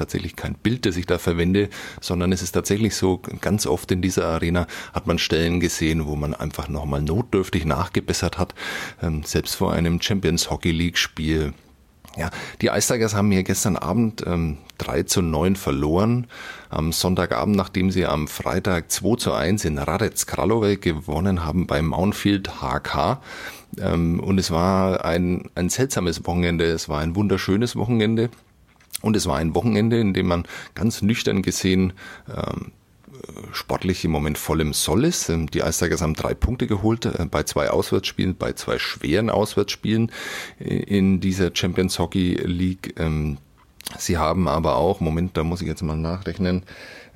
[0.01, 4.01] tatsächlich kein Bild, das ich da verwende, sondern es ist tatsächlich so, ganz oft in
[4.01, 8.55] dieser Arena hat man Stellen gesehen, wo man einfach nochmal notdürftig nachgebessert hat,
[9.01, 11.53] ähm, selbst vor einem Champions Hockey League Spiel.
[12.17, 12.29] Ja,
[12.61, 16.27] die Ice Tigers haben hier gestern Abend ähm, 3 zu 9 verloren.
[16.69, 21.81] Am Sonntagabend, nachdem sie am Freitag 2 zu 1 in Radec Kralove gewonnen haben bei
[21.81, 23.21] Mountfield HK.
[23.79, 26.65] Ähm, und es war ein, ein seltsames Wochenende.
[26.65, 28.29] Es war ein wunderschönes Wochenende.
[29.01, 31.93] Und es war ein Wochenende, in dem man ganz nüchtern gesehen
[32.29, 32.71] ähm,
[33.51, 35.29] sportlich im Moment voll im Soll ist.
[35.29, 40.11] Ähm, die Eistigers haben drei Punkte geholt äh, bei zwei Auswärtsspielen, bei zwei schweren Auswärtsspielen
[40.59, 42.95] in dieser Champions Hockey League.
[42.99, 43.37] Ähm,
[43.97, 46.63] sie haben aber auch, Moment, da muss ich jetzt mal nachrechnen,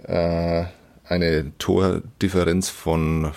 [0.04, 0.66] äh,
[1.08, 3.32] eine Tordifferenz von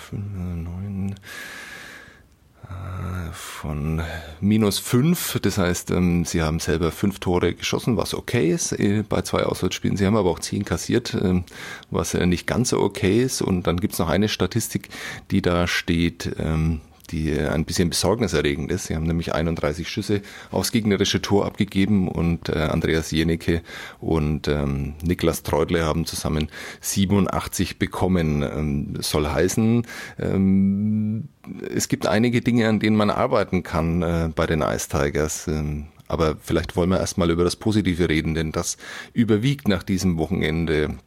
[3.59, 4.01] von
[4.39, 5.37] minus fünf.
[5.41, 9.43] Das heißt, ähm, sie haben selber fünf Tore geschossen, was okay ist äh, bei zwei
[9.43, 9.97] Auswärtsspielen.
[9.97, 11.43] Sie haben aber auch zehn kassiert, ähm,
[11.91, 13.41] was nicht ganz so okay ist.
[13.41, 14.87] Und dann gibt's noch eine Statistik,
[15.31, 16.79] die da steht, ähm,
[17.11, 18.85] die ein bisschen besorgniserregend ist.
[18.85, 23.61] Sie haben nämlich 31 Schüsse aufs gegnerische Tor abgegeben und äh, Andreas Jenecke
[23.99, 26.49] und ähm, Niklas Treudle haben zusammen
[26.81, 28.43] 87 bekommen.
[28.43, 29.85] Ähm, soll heißen,
[30.19, 31.29] ähm,
[31.73, 35.47] es gibt einige Dinge, an denen man arbeiten kann äh, bei den Ice Tigers.
[35.47, 38.77] Ähm, aber vielleicht wollen wir erstmal über das Positive reden, denn das
[39.13, 40.97] überwiegt nach diesem Wochenende.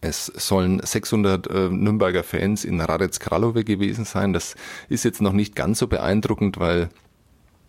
[0.00, 4.32] Es sollen 600 äh, Nürnberger Fans in Radec Kralove gewesen sein.
[4.32, 4.54] Das
[4.88, 6.90] ist jetzt noch nicht ganz so beeindruckend, weil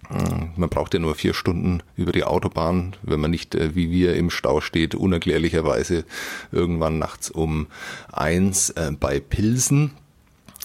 [0.09, 3.91] äh, man braucht ja nur vier Stunden über die Autobahn, wenn man nicht äh, wie
[3.91, 6.05] wir im Stau steht, unerklärlicherweise
[6.51, 7.67] irgendwann nachts um
[8.11, 9.91] eins äh, bei Pilsen.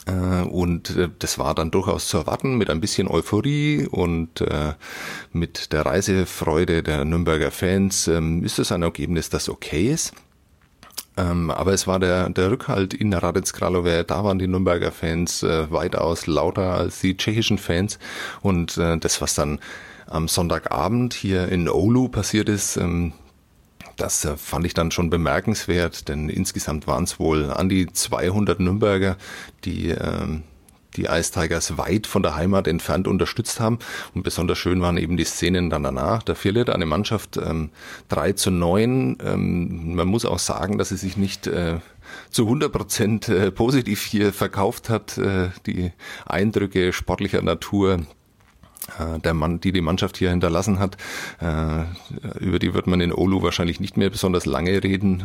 [0.04, 4.44] Und das war dann durchaus zu erwarten mit ein bisschen Euphorie und
[5.32, 10.12] mit der Reisefreude der Nürnberger Fans ähm, ist es ein Ergebnis, das okay ist.
[11.16, 15.42] Ähm, aber es war der, der Rückhalt in Radec Kralove, da waren die Nürnberger Fans
[15.42, 17.98] äh, weitaus lauter als die tschechischen Fans.
[18.40, 19.58] Und äh, das, was dann
[20.06, 23.12] am Sonntagabend hier in Oulu passiert ist, ähm,
[23.96, 28.58] das äh, fand ich dann schon bemerkenswert, denn insgesamt waren es wohl an die 200
[28.60, 29.16] Nürnberger,
[29.64, 30.44] die ähm,
[30.96, 33.78] die Ice Tigers weit von der Heimat entfernt unterstützt haben.
[34.14, 36.22] Und besonders schön waren eben die Szenen dann danach.
[36.22, 37.70] Da verliert eine Mannschaft ähm,
[38.08, 39.18] 3 zu 9.
[39.24, 41.78] Ähm, man muss auch sagen, dass sie sich nicht äh,
[42.30, 45.18] zu 100 Prozent äh, positiv hier verkauft hat.
[45.18, 45.92] Äh, die
[46.26, 48.00] Eindrücke sportlicher Natur
[48.98, 50.96] äh, der Mann, die die Mannschaft hier hinterlassen hat,
[51.40, 51.84] äh,
[52.38, 55.24] über die wird man in Olu wahrscheinlich nicht mehr besonders lange reden.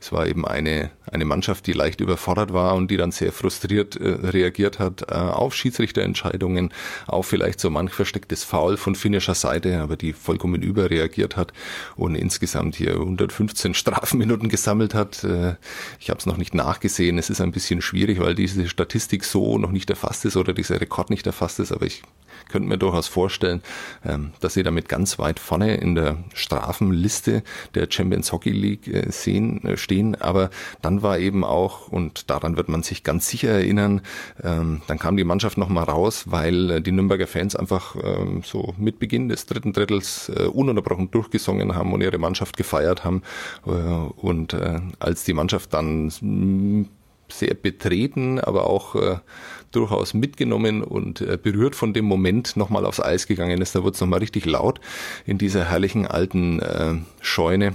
[0.00, 3.96] Es war eben eine, eine Mannschaft, die leicht überfordert war und die dann sehr frustriert
[3.96, 6.72] äh, reagiert hat äh, auf Schiedsrichterentscheidungen,
[7.06, 11.52] auf vielleicht so manch verstecktes Foul von finnischer Seite, aber die vollkommen überreagiert hat
[11.96, 15.22] und insgesamt hier 115 Strafminuten gesammelt hat.
[15.22, 15.56] Äh,
[15.98, 17.18] ich habe es noch nicht nachgesehen.
[17.18, 20.80] Es ist ein bisschen schwierig, weil diese Statistik so noch nicht erfasst ist oder dieser
[20.80, 22.02] Rekord nicht erfasst ist, aber ich
[22.50, 23.62] könnte mir durchaus vorstellen,
[24.04, 27.42] ähm, dass sie damit ganz weit vorne in der Strafenliste
[27.74, 30.20] der Champions Hockey League äh, sehen, äh, stehen.
[30.20, 30.50] Aber
[30.82, 34.02] dann war eben auch, und daran wird man sich ganz sicher erinnern,
[34.42, 38.74] ähm, dann kam die Mannschaft nochmal raus, weil äh, die Nürnberger Fans einfach ähm, so
[38.78, 43.22] mit Beginn des dritten Drittels ununterbrochen durchgesungen haben und ihre Mannschaft gefeiert haben.
[43.64, 44.56] Und
[44.98, 46.88] als die Mannschaft dann
[47.28, 49.20] sehr betreten, aber auch
[49.72, 53.74] durchaus mitgenommen und äh, berührt von dem Moment nochmal aufs Eis gegangen ist.
[53.74, 54.80] Da wurde es nochmal richtig laut
[55.26, 57.74] in dieser herrlichen alten äh, Scheune.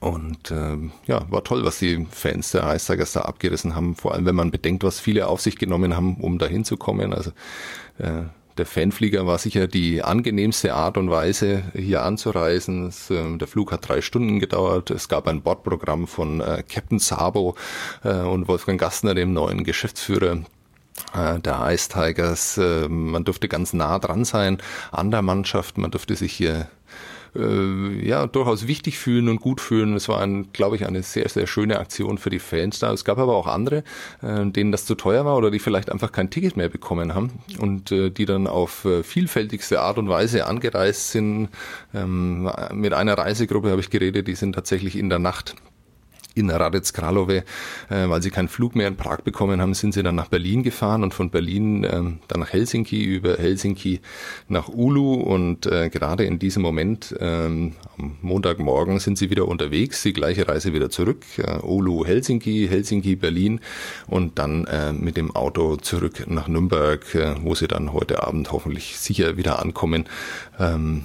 [0.00, 4.26] Und ähm, ja, war toll, was die Fans der Eistigers da abgerissen haben, vor allem
[4.26, 7.12] wenn man bedenkt, was viele auf sich genommen haben, um da hinzukommen.
[7.12, 7.32] Also
[7.98, 8.22] äh,
[8.58, 12.86] der Fanflieger war sicher die angenehmste Art und Weise, hier anzureisen.
[12.88, 14.90] Es, äh, der Flug hat drei Stunden gedauert.
[14.90, 17.56] Es gab ein Bordprogramm von äh, Captain Sabo
[18.04, 20.42] äh, und Wolfgang Gastner, dem neuen Geschäftsführer äh,
[21.14, 22.58] der Ice Tigers.
[22.58, 24.58] Äh, man durfte ganz nah dran sein
[24.90, 25.78] an der Mannschaft.
[25.78, 26.68] Man durfte sich hier
[27.34, 29.94] äh, ja durchaus wichtig fühlen und gut fühlen.
[29.94, 32.92] Es war, ein, glaube ich, eine sehr, sehr schöne Aktion für die Fans da.
[32.92, 33.84] Es gab aber auch andere,
[34.22, 37.32] äh, denen das zu teuer war oder die vielleicht einfach kein Ticket mehr bekommen haben
[37.58, 41.48] und äh, die dann auf äh, vielfältigste Art und Weise angereist sind.
[41.94, 45.54] Ähm, mit einer Reisegruppe habe ich geredet, die sind tatsächlich in der Nacht
[46.38, 47.44] in Radec Kralove,
[47.90, 50.62] äh, weil sie keinen Flug mehr in Prag bekommen haben, sind sie dann nach Berlin
[50.62, 54.00] gefahren und von Berlin äh, dann nach Helsinki, über Helsinki
[54.48, 60.02] nach Ulu und äh, gerade in diesem Moment, ähm, am Montagmorgen sind sie wieder unterwegs,
[60.02, 63.60] die gleiche Reise wieder zurück, äh, Ulu, Helsinki, Helsinki, Berlin
[64.06, 68.52] und dann äh, mit dem Auto zurück nach Nürnberg, äh, wo sie dann heute Abend
[68.52, 70.04] hoffentlich sicher wieder ankommen.
[70.58, 71.04] Ähm,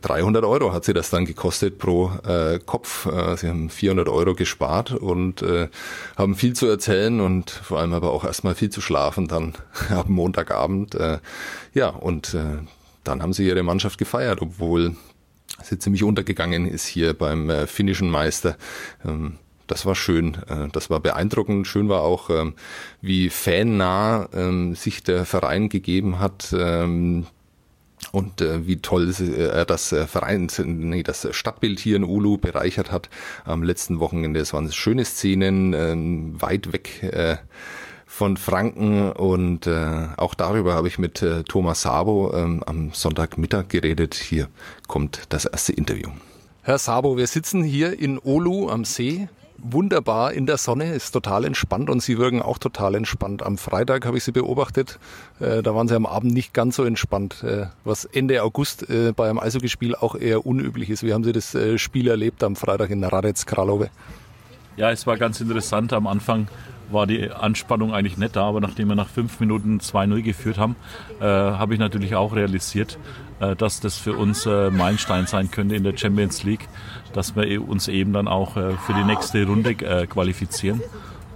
[0.00, 3.06] 300 Euro hat sie das dann gekostet pro äh, Kopf.
[3.06, 5.68] Äh, sie haben 400 Euro gespart und äh,
[6.16, 9.54] haben viel zu erzählen und vor allem aber auch erstmal viel zu schlafen dann
[9.90, 10.94] am Montagabend.
[10.94, 11.18] Äh,
[11.74, 12.58] ja, und äh,
[13.04, 14.96] dann haben sie ihre Mannschaft gefeiert, obwohl
[15.62, 18.56] sie ziemlich untergegangen ist hier beim äh, finnischen Meister.
[19.04, 21.66] Ähm, das war schön, äh, das war beeindruckend.
[21.66, 22.54] Schön war auch, ähm,
[23.00, 27.26] wie fannah ähm, sich der Verein gegeben hat ähm,
[28.12, 32.92] und äh, wie toll äh, das äh, Verein, nee, das Stadtbild hier in Ulu bereichert
[32.92, 33.08] hat
[33.44, 34.38] am letzten Wochenende.
[34.38, 37.36] Es waren schöne Szenen, äh, weit weg äh,
[38.06, 43.68] von Franken und äh, auch darüber habe ich mit äh, Thomas Sabo ähm, am Sonntagmittag
[43.70, 44.14] geredet.
[44.14, 44.48] Hier
[44.86, 46.10] kommt das erste Interview.
[46.60, 49.28] Herr Sabo, wir sitzen hier in Olu am See
[49.62, 53.42] wunderbar in der Sonne, ist total entspannt und Sie wirken auch total entspannt.
[53.42, 54.98] Am Freitag habe ich Sie beobachtet,
[55.40, 59.12] äh, da waren Sie am Abend nicht ganz so entspannt, äh, was Ende August äh,
[59.12, 61.02] bei einem Eishockeyspiel auch eher unüblich ist.
[61.02, 63.90] Wie haben Sie das Spiel erlebt am Freitag in Radec Kralove?
[64.76, 65.92] Ja, es war ganz interessant.
[65.92, 66.48] Am Anfang
[66.90, 70.76] war die Anspannung eigentlich nicht da, aber nachdem wir nach fünf Minuten 2-0 geführt haben,
[71.20, 72.98] äh, habe ich natürlich auch realisiert,
[73.56, 76.68] dass das für uns äh, Meilenstein sein könnte in der Champions League,
[77.12, 80.80] dass wir e-, uns eben dann auch äh, für die nächste Runde äh, qualifizieren.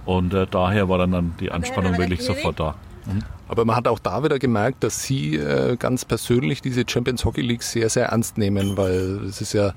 [0.05, 2.75] Und äh, daher war dann, dann die Anspannung wirklich sofort da.
[3.05, 3.23] Mhm.
[3.49, 5.39] Aber man hat auch da wieder gemerkt, dass Sie
[5.79, 9.73] ganz persönlich diese Champions Hockey League sehr, sehr ernst nehmen, weil es ist ja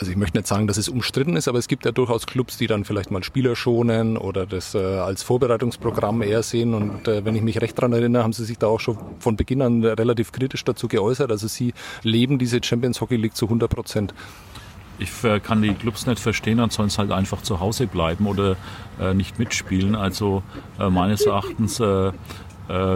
[0.00, 2.56] also ich möchte nicht sagen, dass es umstritten ist, aber es gibt ja durchaus Clubs,
[2.56, 6.72] die dann vielleicht mal Spieler schonen oder das äh, als Vorbereitungsprogramm eher sehen.
[6.72, 9.36] Und äh, wenn ich mich recht daran erinnere, haben sie sich da auch schon von
[9.36, 11.30] Beginn an relativ kritisch dazu geäußert.
[11.30, 14.14] Also sie leben diese Champions Hockey League zu 100 Prozent.
[14.98, 18.26] Ich äh, kann die Clubs nicht verstehen, dann sollen sie halt einfach zu Hause bleiben
[18.26, 18.56] oder
[18.98, 19.94] äh, nicht mitspielen.
[19.94, 20.42] Also
[20.78, 22.12] äh, meines Erachtens äh,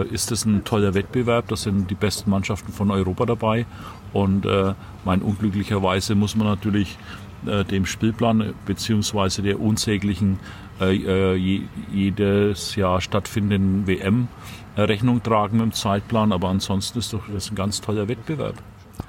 [0.09, 1.49] ist es ein toller Wettbewerb.
[1.49, 3.67] Da sind die besten Mannschaften von Europa dabei.
[4.13, 6.97] Und äh, mein unglücklicherweise muss man natürlich
[7.45, 10.39] äh, dem Spielplan beziehungsweise der unsäglichen
[10.79, 14.27] äh, äh je, jedes Jahr stattfindenden WM
[14.75, 16.31] äh, Rechnung tragen mit dem Zeitplan.
[16.31, 18.55] Aber ansonsten ist doch das ein ganz toller Wettbewerb.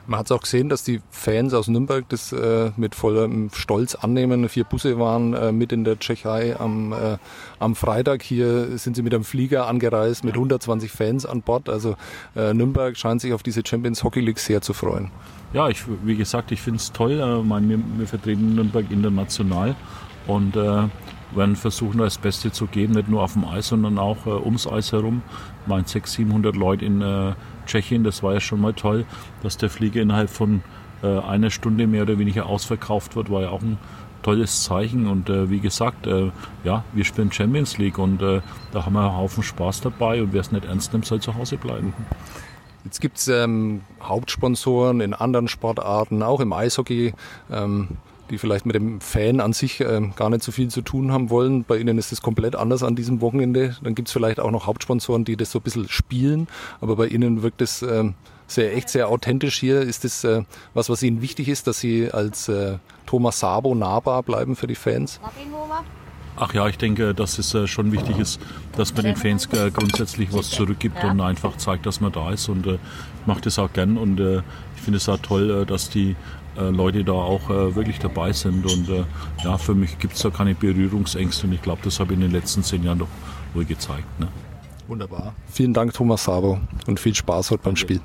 [0.07, 3.97] Man hat es auch gesehen, dass die Fans aus Nürnberg das äh, mit vollem Stolz
[3.97, 4.49] annehmen.
[4.49, 7.19] Vier Busse waren äh, mit in der Tschechei am, äh,
[7.59, 8.23] am Freitag.
[8.23, 11.69] Hier sind sie mit einem Flieger angereist mit 120 Fans an Bord.
[11.69, 11.97] Also
[12.37, 15.11] äh, Nürnberg scheint sich auf diese Champions Hockey League sehr zu freuen.
[15.53, 17.21] Ja, ich, wie gesagt, ich finde es toll.
[17.21, 19.75] Äh, mein, wir, wir, vertreten Nürnberg international
[20.27, 20.85] und äh,
[21.34, 24.66] werden versuchen, das Beste zu geben, nicht nur auf dem Eis, sondern auch äh, ums
[24.66, 25.22] Eis herum.
[25.66, 27.34] Mein 600, 700 Leute in äh,
[27.66, 29.04] Tschechien, das war ja schon mal toll,
[29.42, 30.62] dass der Flieger innerhalb von
[31.02, 33.78] äh, einer Stunde mehr oder weniger ausverkauft wird, war ja auch ein
[34.22, 35.06] tolles Zeichen.
[35.06, 36.30] Und äh, wie gesagt, äh,
[36.64, 38.40] ja, wir spielen Champions League und äh,
[38.72, 41.34] da haben wir einen Haufen Spaß dabei und wer es nicht ernst nimmt, soll zu
[41.34, 41.92] Hause bleiben.
[42.84, 47.14] Jetzt gibt es ähm, Hauptsponsoren in anderen Sportarten, auch im Eishockey.
[47.50, 47.88] Ähm,
[48.30, 51.30] die vielleicht mit dem Fan an sich äh, gar nicht so viel zu tun haben
[51.30, 51.64] wollen.
[51.64, 53.76] Bei ihnen ist es komplett anders an diesem Wochenende.
[53.82, 56.48] Dann gibt es vielleicht auch noch Hauptsponsoren, die das so ein bisschen spielen,
[56.80, 58.04] aber bei ihnen wirkt es äh,
[58.46, 59.80] sehr echt, sehr authentisch hier.
[59.80, 60.42] Ist das äh,
[60.74, 64.74] was, was ihnen wichtig ist, dass sie als äh, Thomas Sabo nahbar bleiben für die
[64.74, 65.20] Fans?
[66.38, 68.40] Ach ja, ich denke, dass es äh, schon wichtig ist,
[68.76, 72.48] dass man den Fans äh, grundsätzlich was zurückgibt und einfach zeigt, dass man da ist.
[72.48, 73.96] Und äh, ich mache das auch gern.
[73.96, 74.42] Und äh,
[74.76, 76.14] ich finde es auch toll, äh, dass die
[76.59, 78.64] äh, Leute da auch äh, wirklich dabei sind.
[78.64, 79.05] Und äh,
[79.45, 82.23] ja, für mich gibt es da keine Berührungsängste und ich glaube, das habe ich in
[82.23, 83.09] den letzten zehn Jahren doch
[83.55, 84.21] wohl gezeigt.
[84.21, 84.29] Ne?
[84.88, 85.35] Wunderbar.
[85.51, 88.01] Vielen Dank, Thomas Sabo, und viel Spaß heute beim Spiel.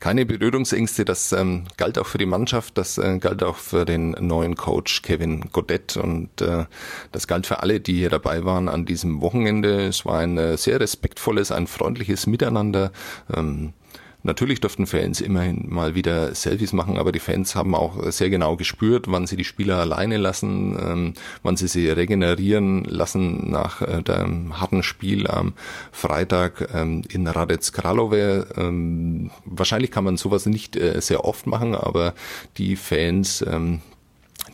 [0.00, 4.12] Keine Berührungsängste, das ähm, galt auch für die Mannschaft, das äh, galt auch für den
[4.12, 6.64] neuen Coach Kevin Godet und äh,
[7.12, 9.88] das galt für alle, die hier dabei waren an diesem Wochenende.
[9.88, 12.92] Es war ein äh, sehr respektvolles, ein freundliches Miteinander.
[13.34, 13.74] Ähm,
[14.22, 18.56] Natürlich durften Fans immerhin mal wieder Selfies machen, aber die Fans haben auch sehr genau
[18.56, 24.02] gespürt, wann sie die Spieler alleine lassen, ähm, wann sie sie regenerieren lassen nach äh,
[24.02, 25.54] dem harten Spiel am
[25.90, 28.46] Freitag ähm, in Radec Kralove.
[28.56, 32.14] Ähm, wahrscheinlich kann man sowas nicht äh, sehr oft machen, aber
[32.58, 33.80] die Fans ähm,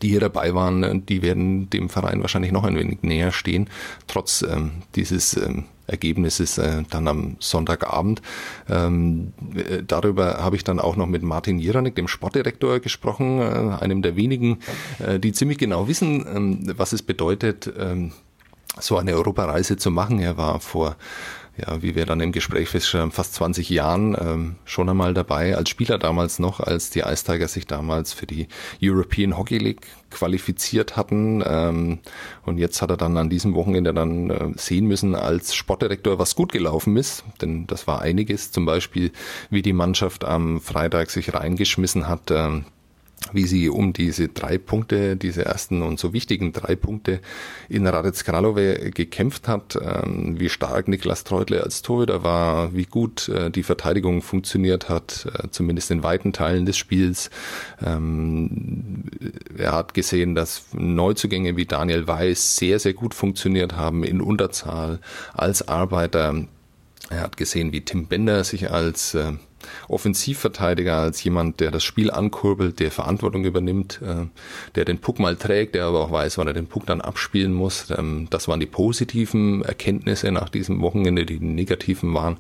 [0.03, 3.71] die hier dabei waren, die werden dem Verein wahrscheinlich noch ein wenig näher stehen,
[4.07, 8.23] trotz ähm, dieses ähm, Ergebnisses äh, dann am Sonntagabend.
[8.69, 13.83] Ähm, äh, darüber habe ich dann auch noch mit Martin Jiranek, dem Sportdirektor, gesprochen, äh,
[13.83, 14.59] einem der wenigen,
[14.99, 18.13] äh, die ziemlich genau wissen, ähm, was es bedeutet, ähm,
[18.79, 20.19] so eine Europareise zu machen.
[20.19, 20.97] Er war vor
[21.59, 25.71] ja, wie wir dann im Gespräch feststellen, fast 20 Jahren ähm, schon einmal dabei, als
[25.71, 28.49] Spieler damals noch, als die Ice Tigers sich damals für die
[28.83, 31.43] European Hockey League qualifiziert hatten.
[31.47, 31.99] Ähm,
[32.45, 36.35] und jetzt hat er dann an diesem Wochenende dann äh, sehen müssen als Sportdirektor, was
[36.35, 39.13] gut gelaufen ist, denn das war einiges, zum Beispiel
[39.49, 42.31] wie die Mannschaft am Freitag sich reingeschmissen hat.
[42.31, 42.67] Ähm,
[43.33, 47.21] wie sie um diese drei Punkte, diese ersten und so wichtigen drei Punkte
[47.69, 53.29] in Radec Kralove gekämpft hat, ähm, wie stark Niklas Treutle als Torhüter war, wie gut
[53.29, 57.31] äh, die Verteidigung funktioniert hat, äh, zumindest in weiten Teilen des Spiels.
[57.85, 59.05] Ähm,
[59.57, 65.01] er hat gesehen, dass Neuzugänge wie Daniel Weiß sehr, sehr gut funktioniert haben in Unterzahl
[65.35, 66.35] als Arbeiter.
[67.09, 69.33] Er hat gesehen, wie Tim Bender sich als äh,
[69.89, 74.27] Offensivverteidiger, als jemand, der das Spiel ankurbelt, der Verantwortung übernimmt, äh,
[74.75, 77.53] der den Puck mal trägt, der aber auch weiß, wann er den Puck dann abspielen
[77.53, 77.91] muss.
[77.97, 82.37] Ähm, das waren die positiven Erkenntnisse nach diesem Wochenende, die negativen waren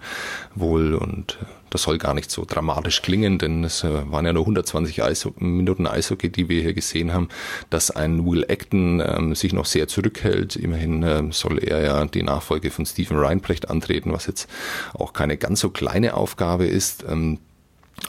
[0.55, 4.33] wohl und äh, das soll gar nicht so dramatisch klingen, denn es äh, waren ja
[4.33, 7.29] nur 120 Eis Minuten Eishockey, die wir hier gesehen haben,
[7.69, 10.57] dass ein Will Acton ähm, sich noch sehr zurückhält.
[10.57, 14.49] Immerhin ähm, soll er ja die Nachfolge von Stephen Reinbrecht antreten, was jetzt
[14.95, 17.05] auch keine ganz so kleine Aufgabe ist.
[17.07, 17.41] Ähm,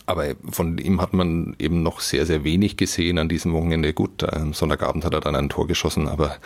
[0.06, 3.94] aber von ihm hat man eben noch sehr, sehr wenig gesehen an diesem Wochenende.
[3.94, 6.38] Gut, am Sonntagabend hat er dann ein Tor geschossen, aber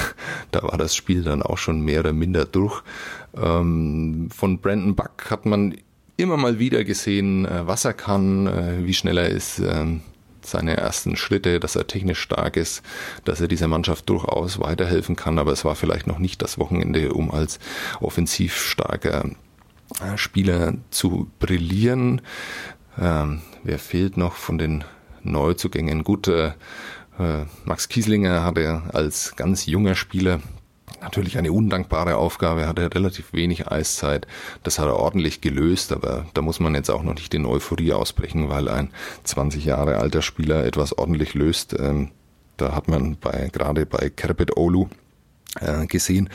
[0.50, 2.82] da war das Spiel dann auch schon mehr oder minder durch.
[3.36, 5.74] Ähm, von Brandon Buck hat man
[6.20, 10.02] immer mal wieder gesehen, äh, was er kann, äh, wie schnell er ist, ähm,
[10.42, 12.82] seine ersten Schritte, dass er technisch stark ist,
[13.24, 17.12] dass er dieser Mannschaft durchaus weiterhelfen kann, aber es war vielleicht noch nicht das Wochenende,
[17.12, 17.58] um als
[18.00, 19.26] offensiv starker
[20.00, 22.22] äh, Spieler zu brillieren.
[22.98, 24.84] Ähm, wer fehlt noch von den
[25.22, 26.04] Neuzugängen?
[26.04, 26.30] Gut,
[27.66, 30.40] Max Kieslinger hatte als ganz junger Spieler
[31.00, 34.26] natürlich eine undankbare Aufgabe, hatte relativ wenig Eiszeit.
[34.62, 37.92] Das hat er ordentlich gelöst, aber da muss man jetzt auch noch nicht in Euphorie
[37.92, 38.90] ausbrechen, weil ein
[39.24, 41.76] 20 Jahre alter Spieler etwas ordentlich löst.
[41.78, 42.10] Ähm,
[42.56, 44.88] da hat man bei, gerade bei Kerbet Olu
[45.60, 46.28] äh, gesehen,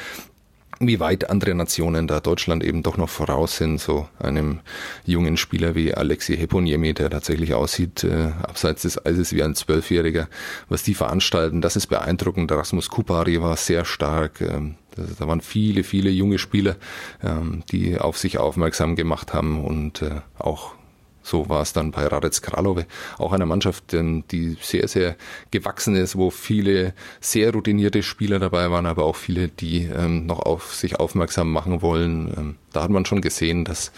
[0.79, 4.59] wie weit andere Nationen da Deutschland eben doch noch voraus sind, so einem
[5.05, 10.27] jungen Spieler wie Alexi Heponiemi, der tatsächlich aussieht, äh, abseits des Eises wie ein Zwölfjähriger,
[10.69, 12.51] was die veranstalten, das ist beeindruckend.
[12.51, 16.75] Rasmus Kupari war sehr stark, ähm, da waren viele, viele junge Spieler,
[17.23, 20.74] ähm, die auf sich aufmerksam gemacht haben und äh, auch
[21.25, 22.85] so war es dann bei Radec Kralove,
[23.17, 25.15] auch einer Mannschaft, die sehr, sehr
[25.49, 30.39] gewachsen ist, wo viele sehr routinierte Spieler dabei waren, aber auch viele, die ähm, noch
[30.39, 32.31] auf sich aufmerksam machen wollen.
[32.37, 33.91] Ähm, da hat man schon gesehen, dass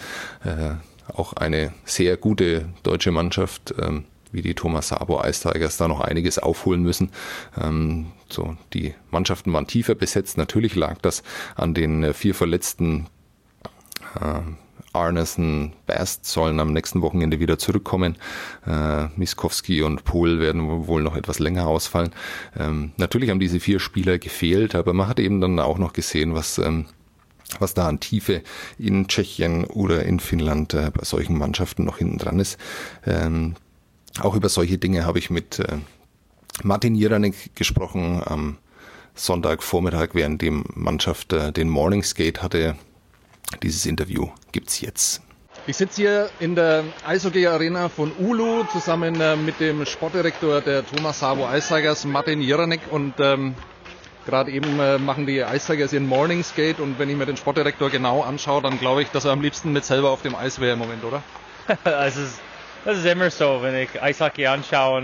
[0.46, 0.76] äh,
[1.14, 6.40] auch eine sehr gute deutsche Mannschaft ähm, wie die Thomas Sabo Ice da noch einiges
[6.40, 7.12] aufholen müssen.
[7.62, 10.38] Ähm, so, die Mannschaften waren tiefer besetzt.
[10.38, 11.24] Natürlich lag das
[11.56, 13.08] an den äh, vier verletzten
[14.20, 14.40] äh,
[14.98, 18.16] Arneson, Bast sollen am nächsten Wochenende wieder zurückkommen.
[18.66, 22.12] Äh, Miskowski und Pohl werden wohl noch etwas länger ausfallen.
[22.58, 26.34] Ähm, natürlich haben diese vier Spieler gefehlt, aber man hat eben dann auch noch gesehen,
[26.34, 26.86] was ähm,
[27.60, 28.44] was da an Tiefe
[28.78, 32.58] in Tschechien oder in Finnland äh, bei solchen Mannschaften noch hinten dran ist.
[33.06, 33.56] Ähm,
[34.20, 35.78] auch über solche Dinge habe ich mit äh,
[36.64, 38.58] Martin Jiranek gesprochen am
[39.16, 42.76] Sonntagvormittag, während die Mannschaft äh, den Morning Skate hatte.
[43.64, 45.22] Dieses Interview gibt's jetzt.
[45.68, 50.86] Ich sitze hier in der Eishockey Arena von Ulu zusammen äh, mit dem Sportdirektor der
[50.86, 52.82] Thomas Sabo Eistigers, Martin Jiranek.
[52.92, 53.56] Und ähm,
[54.26, 56.80] gerade eben äh, machen die Eistigers ihren Morning Skate.
[56.80, 59.74] Und wenn ich mir den Sportdirektor genau anschaue, dann glaube ich, dass er am liebsten
[59.74, 61.24] mit selber auf dem Eis wäre im Moment, oder?
[61.84, 62.40] das, ist,
[62.86, 65.02] das ist immer so, wenn ich Eishockey anschaue.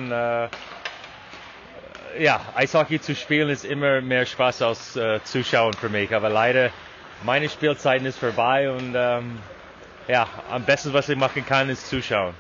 [2.18, 6.14] Äh, ja, Eishockey zu spielen ist immer mehr Spaß als äh, Zuschauen für mich.
[6.14, 6.70] Aber leider
[7.24, 9.40] meine Spielzeit ist vorbei und ähm,
[10.08, 12.34] ja, am besten, was ich machen kann, ist zuschauen.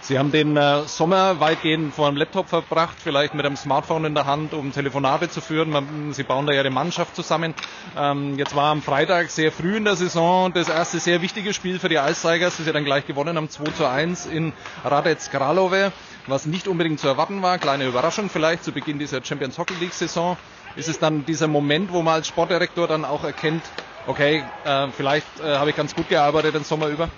[0.00, 4.14] Sie haben den äh, Sommer weitgehend vor einem Laptop verbracht, vielleicht mit einem Smartphone in
[4.14, 5.70] der Hand, um Telefonate zu führen.
[5.70, 7.54] Man, Sie bauen da ja die Mannschaft zusammen.
[7.96, 11.78] Ähm, jetzt war am Freitag sehr früh in der Saison das erste sehr wichtige Spiel
[11.78, 14.52] für die Eiszeigers, das sie dann gleich gewonnen haben, 2 zu 1 in
[14.84, 15.90] Radec Kralove,
[16.26, 17.56] was nicht unbedingt zu erwarten war.
[17.56, 20.36] Kleine Überraschung vielleicht zu Beginn dieser Champions Hockey League Saison.
[20.76, 23.62] Ist es dann dieser Moment, wo man als Sportdirektor dann auch erkennt,
[24.06, 27.08] okay, äh, vielleicht äh, habe ich ganz gut gearbeitet den Sommer über?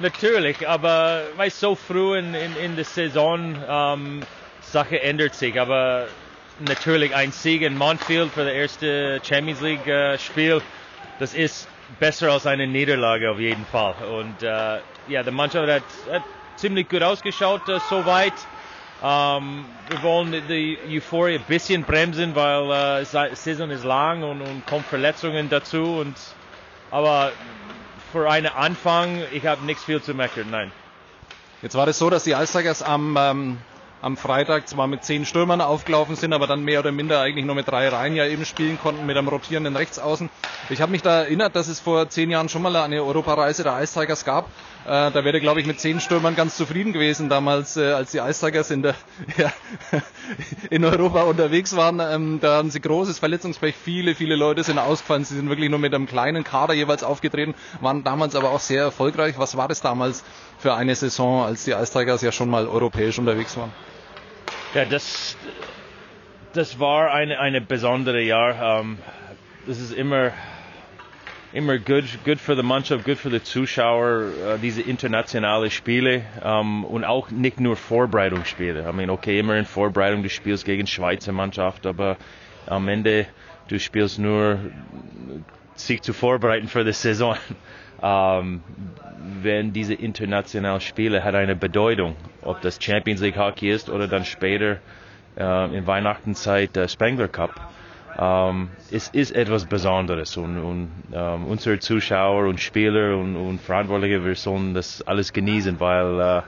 [0.00, 4.20] Natürlich, aber weil so früh in, in, in der Saison ähm,
[4.60, 5.60] Sache ändert sich.
[5.60, 6.08] Aber
[6.58, 10.18] natürlich ein Sieg in Montfield für das erste Champions League äh,
[11.18, 11.68] das ist
[12.00, 13.94] besser als eine Niederlage auf jeden Fall.
[14.04, 16.22] Und äh, ja, die Mannschaft hat, hat
[16.56, 18.34] ziemlich gut ausgeschaut äh, soweit.
[19.06, 24.40] Ähm, wir wollen die Euphorie ein bisschen bremsen, weil äh, die Saison ist lang und,
[24.40, 25.98] und kommt Verletzungen dazu.
[26.00, 26.16] Und,
[26.90, 27.32] aber
[28.12, 30.72] für einen Anfang, ich habe nichts viel zu meckern, nein.
[31.60, 33.58] Jetzt war es so, dass die Eistigers am ähm,
[34.04, 37.54] am Freitag zwar mit zehn Stürmern aufgelaufen sind, aber dann mehr oder minder eigentlich nur
[37.54, 40.28] mit drei Reihen ja eben spielen konnten mit einem rotierenden Rechtsaußen.
[40.68, 43.80] Ich habe mich da erinnert, dass es vor zehn Jahren schon mal eine Europareise der
[43.82, 44.50] Ice Tigers gab.
[44.84, 48.18] Äh, da wäre, glaube ich, mit zehn Stürmern ganz zufrieden gewesen damals, äh, als die
[48.18, 48.94] Ice Tigers in, der,
[49.38, 49.50] ja,
[50.68, 52.00] in Europa unterwegs waren.
[52.00, 53.74] Ähm, da haben sie großes Verletzungspech.
[53.74, 55.24] Viele, viele Leute sind ausgefallen.
[55.24, 58.82] Sie sind wirklich nur mit einem kleinen Kader jeweils aufgetreten, waren damals aber auch sehr
[58.82, 59.36] erfolgreich.
[59.38, 60.24] Was war das damals
[60.58, 63.72] für eine Saison, als die Ice Tigers ja schon mal europäisch unterwegs waren?
[64.74, 65.36] Ja, das,
[66.52, 68.80] das war eine, eine besondere Jahr.
[68.80, 68.98] Um,
[69.68, 70.32] das ist immer,
[71.52, 76.84] immer gut, gut für die Mannschaft, gut für die Zuschauer, uh, diese internationale Spiele um,
[76.84, 78.88] und auch nicht nur Vorbereitungsspiele.
[78.90, 82.16] I mean, okay, immer in Vorbereitung, du spielst gegen Schweizer Mannschaft, aber
[82.66, 83.26] am Ende,
[83.68, 84.58] du spielst nur,
[85.76, 87.36] sich zu vorbereiten für die Saison.
[88.00, 88.62] Um,
[89.42, 94.24] wenn diese internationalen Spiele hat eine Bedeutung, ob das Champions League Hockey ist oder dann
[94.24, 94.78] später
[95.36, 97.54] äh, in Weihnachtenzeit der Spengler Cup.
[98.18, 104.24] Ähm, es ist etwas Besonderes und, und ähm, unsere Zuschauer und Spieler und, und Verantwortliche,
[104.24, 106.42] wir sollen das alles genießen, weil äh,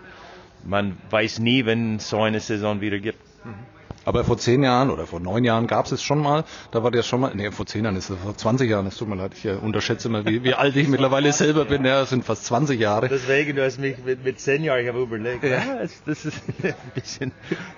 [0.64, 3.18] man weiß nie, wenn so eine Saison wieder gibt.
[3.44, 3.75] Mhm.
[4.06, 6.44] Aber vor zehn Jahren oder vor neun Jahren gab es es schon mal.
[6.70, 8.96] Da war der schon mal, nee, vor zehn Jahren ist es, vor 20 Jahren, es
[8.96, 11.84] tut mir leid, ich äh, unterschätze mal, wie, wie alt ich mittlerweile selber bin.
[11.84, 13.08] Ja, es sind fast 20 Jahre.
[13.08, 16.40] Deswegen, du hast mich mit, mit zehn Jahren, ich habe überlegt, ja, das, das ist
[16.62, 17.32] ein bisschen,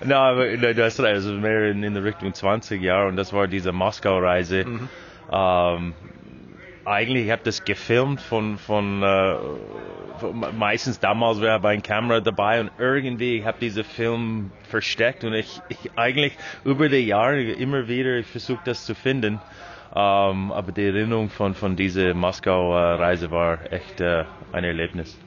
[0.05, 3.33] na, aber du hast recht, also mehr in, in der Richtung 20 Jahre und das
[3.33, 4.65] war diese Moskau-Reise.
[4.65, 4.89] Mhm.
[5.31, 5.93] Ähm,
[6.85, 9.35] eigentlich habe das gefilmt von, von, äh,
[10.19, 15.23] von meistens damals wäre bei einer Kamera dabei und irgendwie ich habe diesen Film versteckt
[15.23, 19.39] und ich, ich eigentlich über die Jahre immer wieder versucht das zu finden.
[19.95, 25.17] Ähm, aber die Erinnerung von, von dieser Moskau-Reise war echt äh, ein Erlebnis.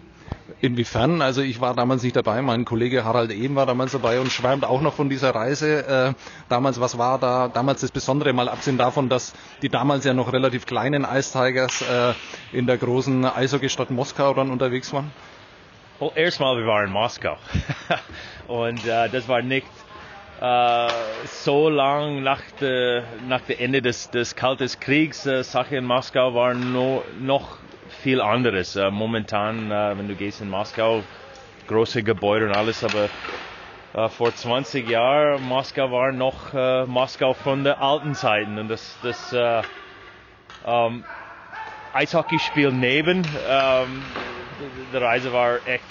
[0.60, 1.22] Inwiefern?
[1.22, 4.64] Also ich war damals nicht dabei, mein Kollege Harald Ehm war damals dabei und schwärmt
[4.64, 5.86] auch noch von dieser Reise.
[5.86, 6.12] Äh,
[6.48, 9.32] damals, was war da damals das Besondere, mal abgesehen davon, dass
[9.62, 12.14] die damals ja noch relativ kleinen Ice Tigers äh,
[12.56, 15.10] in der großen Eishockeystadt Moskau dann unterwegs waren?
[16.14, 17.36] Erstmal, wir waren in Moskau
[18.48, 19.66] und äh, das war nicht
[20.40, 25.84] Uh, so lang nach dem nach de Ende des, des Kalten Kriegs, uh, Sache in
[25.84, 27.58] Moskau war no, noch
[28.02, 28.74] viel anderes.
[28.74, 31.04] Äh, momentan, äh, wenn du gehst in Moskau,
[31.68, 33.10] große Gebäude und alles, aber
[33.94, 38.58] äh, vor 20 Jahren Moskau war noch äh, Moskau von der alten Zeiten.
[38.58, 39.62] Und das, das äh,
[40.64, 41.04] ähm,
[41.92, 44.21] Eishockeyspiel neben ähm,
[44.92, 45.84] die Reise war echt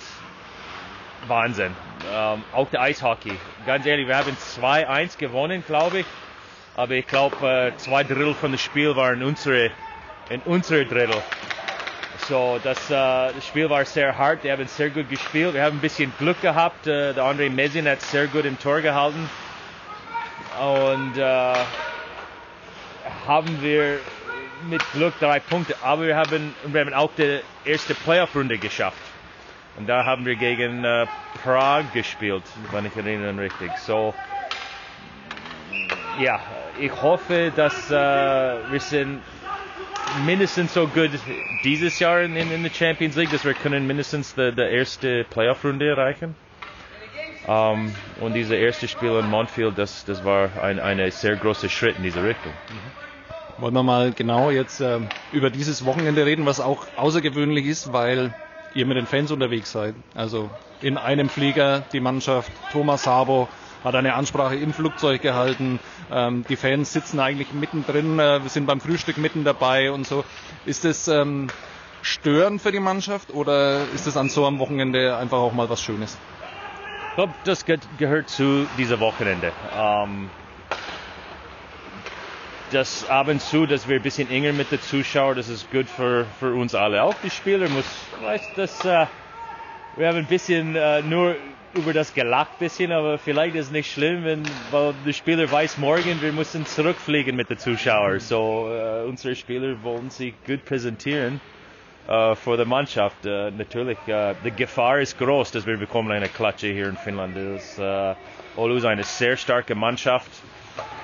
[1.27, 1.75] Wahnsinn.
[2.11, 3.33] Ähm, auch der Eishockey.
[3.65, 6.05] Ganz ehrlich, wir haben 2-1 gewonnen, glaube ich.
[6.75, 9.71] Aber ich glaube, äh, zwei Drittel von dem Spiel waren unsere,
[10.29, 11.21] in unsere Drittel.
[12.27, 14.43] So, das, äh, das Spiel war sehr hart.
[14.43, 15.53] Wir haben sehr gut gespielt.
[15.53, 16.87] Wir haben ein bisschen Glück gehabt.
[16.87, 19.29] Äh, der André Mesin hat sehr gut im Tor gehalten.
[20.59, 21.53] Und äh,
[23.27, 23.99] haben wir
[24.69, 25.75] mit Glück drei Punkte.
[25.81, 28.97] Aber wir haben, wir haben auch die erste Playoff-Runde geschafft.
[29.77, 31.07] Und da haben wir gegen äh,
[31.43, 33.71] Prag gespielt, wenn ich erinnere richtig.
[33.77, 34.13] So,
[36.19, 36.39] ja,
[36.79, 39.21] ich hoffe, dass äh, wir sind
[40.25, 41.11] mindestens so gut
[41.63, 45.87] dieses Jahr in, in der Champions League, dass wir können mindestens die, die erste Playoff-Runde
[45.87, 46.35] erreichen.
[47.47, 47.53] Um,
[47.87, 51.97] ähm, und dieses erste Spiel in Montfield, das, das war ein, ein sehr großer Schritt
[51.97, 52.51] in diese Richtung.
[52.69, 53.10] Mhm.
[53.61, 54.99] Wollen wir mal genau jetzt äh,
[55.31, 58.31] über dieses Wochenende reden, was auch außergewöhnlich ist, weil
[58.73, 59.93] ihr mit den Fans unterwegs seid.
[60.15, 60.49] Also
[60.81, 63.47] in einem Flieger die Mannschaft, Thomas Sabo
[63.83, 65.79] hat eine Ansprache im Flugzeug gehalten.
[66.11, 70.23] Ähm, die Fans sitzen eigentlich mittendrin, äh, wir sind beim Frühstück mitten dabei und so.
[70.65, 71.47] Ist es ähm,
[72.01, 75.83] störend für die Mannschaft oder ist es an so einem Wochenende einfach auch mal was
[75.83, 76.17] Schönes?
[77.09, 79.51] Ich glaube, das gehört zu diesem Wochenende.
[79.71, 80.31] Ähm,
[82.71, 85.87] das ab und zu, dass wir ein bisschen enger mit den Zuschauern, das ist gut
[85.87, 87.03] für, für uns alle.
[87.03, 87.85] Auch die Spieler muss,
[88.21, 89.05] weißt, das, äh,
[89.95, 91.35] wir haben ein bisschen äh, nur
[91.73, 95.77] über das gelacht bisschen, aber vielleicht ist es nicht schlimm, wenn, weil der Spieler weiß
[95.77, 98.19] morgen, wir müssen zurückfliegen mit den Zuschauern.
[98.19, 101.39] So, äh, unsere Spieler wollen sich gut präsentieren
[102.07, 103.25] äh, vor der Mannschaft.
[103.25, 107.35] Äh, natürlich, äh, die Gefahr ist groß, dass wir bekommen eine Klatsche hier in Finnland.
[107.37, 108.15] Das, äh,
[108.75, 110.29] ist eine sehr starke Mannschaft.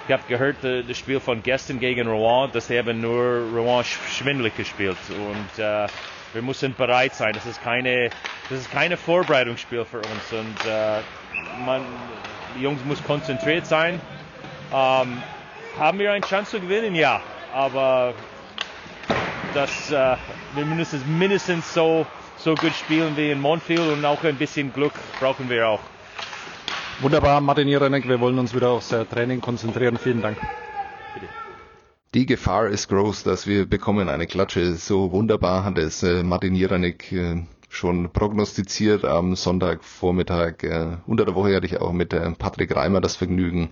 [0.08, 3.84] Ich habe gehört, äh, das Spiel von gestern gegen Rouen, dass sie haben nur Rouen
[3.84, 5.86] schwindelig gespielt und äh,
[6.32, 7.34] wir müssen bereit sein.
[7.34, 8.10] Das ist keine,
[8.49, 11.01] das ist keine Vorbereitungsspiel für uns und äh,
[11.66, 11.82] man,
[12.55, 13.99] die Jungs muss konzentriert sein.
[14.74, 15.22] Ähm,
[15.78, 16.95] haben wir eine Chance zu gewinnen?
[16.95, 17.20] Ja,
[17.53, 18.14] aber
[19.53, 20.16] das, äh,
[20.55, 22.05] wir müssen mindestens so,
[22.38, 25.82] so gut spielen wie in Montfield und auch ein bisschen Glück brauchen wir auch.
[27.00, 29.98] Wunderbar, Martin Jerenek, wir wollen uns wieder aufs äh, Training konzentrieren.
[29.98, 30.38] Vielen Dank.
[32.16, 34.74] Die Gefahr ist groß, dass wir bekommen eine Klatsche.
[34.74, 41.00] So wunderbar hat es äh, Martin Jerenek äh, schon prognostiziert am Sonntagvormittag.
[41.06, 43.70] Unter der Woche hatte ich auch mit Patrick Reimer das Vergnügen,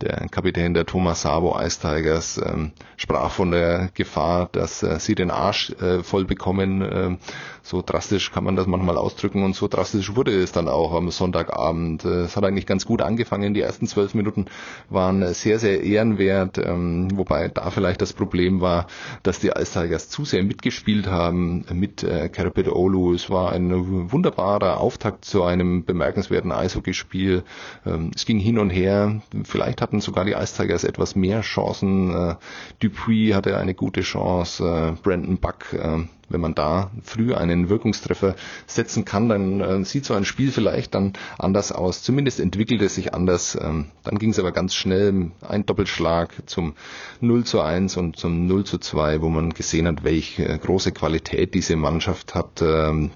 [0.00, 5.14] der Kapitän der Thomas Sabo Ice Tigers, ähm, sprach von der Gefahr, dass äh, sie
[5.14, 6.82] den Arsch äh, voll bekommen.
[6.82, 7.16] Äh,
[7.62, 11.10] so drastisch kann man das manchmal ausdrücken und so drastisch wurde es dann auch am
[11.10, 12.04] Sonntagabend.
[12.04, 13.54] Äh, es hat eigentlich ganz gut angefangen.
[13.54, 14.46] Die ersten zwölf Minuten
[14.88, 18.86] waren sehr, sehr ehrenwert, ähm, wobei da vielleicht das Problem war,
[19.22, 23.14] dass die Ice Tigers zu sehr mitgespielt haben mit äh, Kerpit Olu.
[23.14, 27.42] Es war ein wunderbarer Auftakt zu einem bemerkenswerten Eishockeyspiel.
[27.84, 29.22] Ähm, es ging hin und her.
[29.44, 32.12] Vielleicht hatten sogar die Ice etwas mehr Chancen.
[32.12, 32.34] Äh,
[32.80, 34.64] Dupuis hatte eine gute Chance.
[34.64, 38.34] Äh, Brandon Buck äh, wenn man da früh einen Wirkungstreffer
[38.66, 42.02] setzen kann, dann äh, sieht so ein Spiel vielleicht dann anders aus.
[42.02, 43.56] Zumindest entwickelt es sich anders.
[43.60, 46.74] Ähm, dann ging es aber ganz schnell, ein Doppelschlag zum
[47.20, 50.92] 0 zu 1 und zum 0 zu 2, wo man gesehen hat, welche äh, große
[50.92, 52.60] Qualität diese Mannschaft hat.
[52.60, 53.12] Ähm,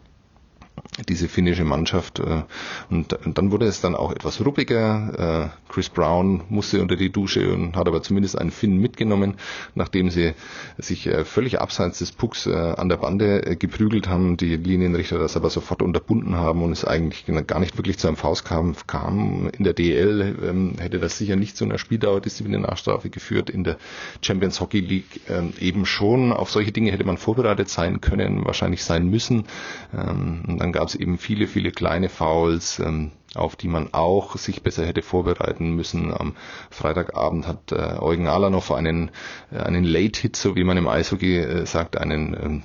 [1.09, 2.19] diese finnische Mannschaft.
[2.21, 2.43] Äh,
[2.91, 5.53] und, dann wurde es dann auch etwas ruppiger.
[5.53, 9.35] Äh, Chris Brown musste unter die Dusche und hat aber zumindest einen Finn mitgenommen,
[9.75, 10.35] nachdem sie
[10.79, 15.51] sich äh, völlig abseits des Pucks an der Bande geprügelt haben, die Linienrichter das aber
[15.51, 19.51] sofort unterbunden haben und es eigentlich gar nicht wirklich zu einem Faustkampf kam.
[19.57, 23.77] In der DL ähm, hätte das sicher nicht zu einer Spieldauer Disziplinarstrafe geführt, in der
[24.23, 26.33] Champions Hockey League ähm, eben schon.
[26.33, 29.45] Auf solche Dinge hätte man vorbereitet sein können, wahrscheinlich sein müssen.
[29.95, 34.37] Ähm, und dann gab es eben viele, viele kleine Fouls, ähm, auf die man auch
[34.37, 36.13] sich besser hätte vorbereiten müssen.
[36.13, 36.35] Am
[36.71, 39.11] Freitagabend hat äh, Eugen Alanov einen,
[39.53, 42.63] äh, einen Late-Hit, so wie man im Eishockey äh, sagt, einen ähm,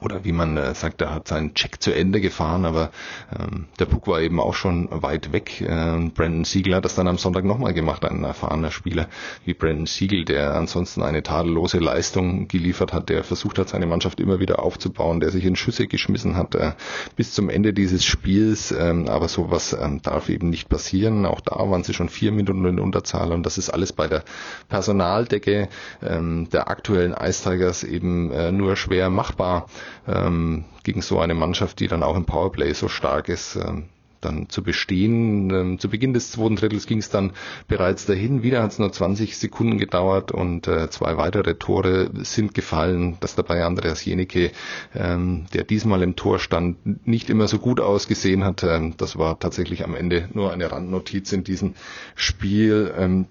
[0.00, 2.90] oder wie man äh, sagt, er hat seinen Check zu Ende gefahren, aber
[3.38, 5.60] ähm, der Puck war eben auch schon weit weg.
[5.60, 9.08] Äh, Brandon Siegel hat das dann am Sonntag nochmal gemacht, ein erfahrener Spieler
[9.44, 14.20] wie Brandon Siegel, der ansonsten eine tadellose Leistung geliefert hat, der versucht hat, seine Mannschaft
[14.20, 16.72] immer wieder aufzubauen, der sich in Schüsse geschmissen hat äh,
[17.16, 21.24] bis zum Ende dieses Spiels, ähm, aber sowas ähm, darf eben nicht passieren.
[21.26, 24.24] Auch da waren sie schon vier Minuten in Unterzahl und das ist alles bei der
[24.68, 25.68] Personaldecke
[26.02, 29.66] ähm, der aktuellen Ice Tigers eben äh, nur schwer machbar.
[30.06, 33.86] Ähm, gegen so eine Mannschaft, die dann auch im Powerplay so stark ist, ähm,
[34.20, 35.50] dann zu bestehen.
[35.50, 37.32] Ähm, zu Beginn des zweiten Drittels ging es dann
[37.68, 38.42] bereits dahin.
[38.42, 43.34] Wieder hat es nur 20 Sekunden gedauert und äh, zwei weitere Tore sind gefallen, dass
[43.34, 44.50] dabei Andreas Jenike,
[44.94, 48.62] ähm, der diesmal im Tor stand, nicht immer so gut ausgesehen hat.
[48.64, 51.74] Ähm, das war tatsächlich am Ende nur eine Randnotiz in diesem
[52.14, 52.92] Spiel.
[52.96, 53.26] Ähm,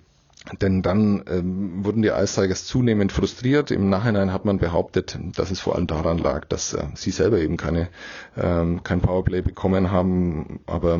[0.61, 3.71] denn dann ähm, wurden die Ice Tigers zunehmend frustriert.
[3.71, 7.39] Im Nachhinein hat man behauptet, dass es vor allem daran lag, dass äh, sie selber
[7.39, 7.89] eben keine
[8.37, 10.59] ähm, kein Powerplay bekommen haben.
[10.67, 10.95] Aber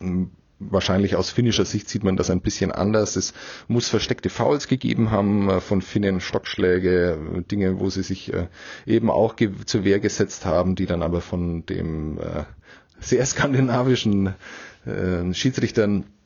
[0.00, 3.16] ähm, wahrscheinlich aus finnischer Sicht sieht man das ein bisschen anders.
[3.16, 3.34] Es
[3.66, 8.46] muss versteckte Fouls gegeben haben äh, von Finnen, Stockschläge, Dinge, wo sie sich äh,
[8.86, 12.44] eben auch zur Wehr gesetzt haben, die dann aber von dem äh,
[13.00, 14.34] sehr skandinavischen
[14.86, 16.19] äh, Schiedsrichtern äh,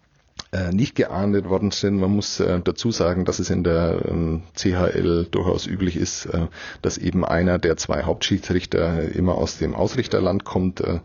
[0.73, 1.97] nicht geahndet worden sind.
[1.97, 6.47] Man muss äh, dazu sagen, dass es in der ähm, CHL durchaus üblich ist, äh,
[6.83, 10.81] dass eben einer der zwei Hauptschiedsrichter immer aus dem Ausrichterland kommt.
[10.81, 11.01] Äh,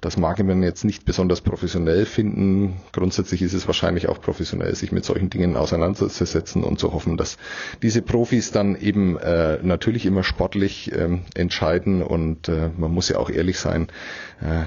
[0.00, 2.80] das mag man jetzt nicht besonders professionell finden.
[2.92, 7.36] Grundsätzlich ist es wahrscheinlich auch professionell, sich mit solchen Dingen auseinanderzusetzen und zu hoffen, dass
[7.82, 12.02] diese Profis dann eben äh, natürlich immer sportlich ähm, entscheiden.
[12.02, 13.88] Und äh, man muss ja auch ehrlich sein,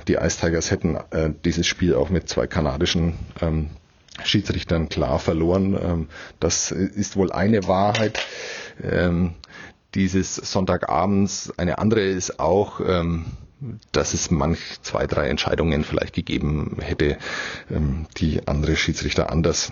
[0.07, 0.97] die Ice Tigers hätten
[1.45, 3.69] dieses Spiel auch mit zwei kanadischen ähm,
[4.23, 5.77] Schiedsrichtern klar verloren.
[5.81, 6.09] Ähm,
[6.39, 8.19] das ist wohl eine Wahrheit
[8.83, 9.33] ähm,
[9.95, 11.53] dieses Sonntagabends.
[11.57, 13.25] Eine andere ist auch, ähm,
[13.91, 17.17] dass es manch zwei, drei Entscheidungen vielleicht gegeben hätte,
[18.17, 19.71] die andere Schiedsrichter anders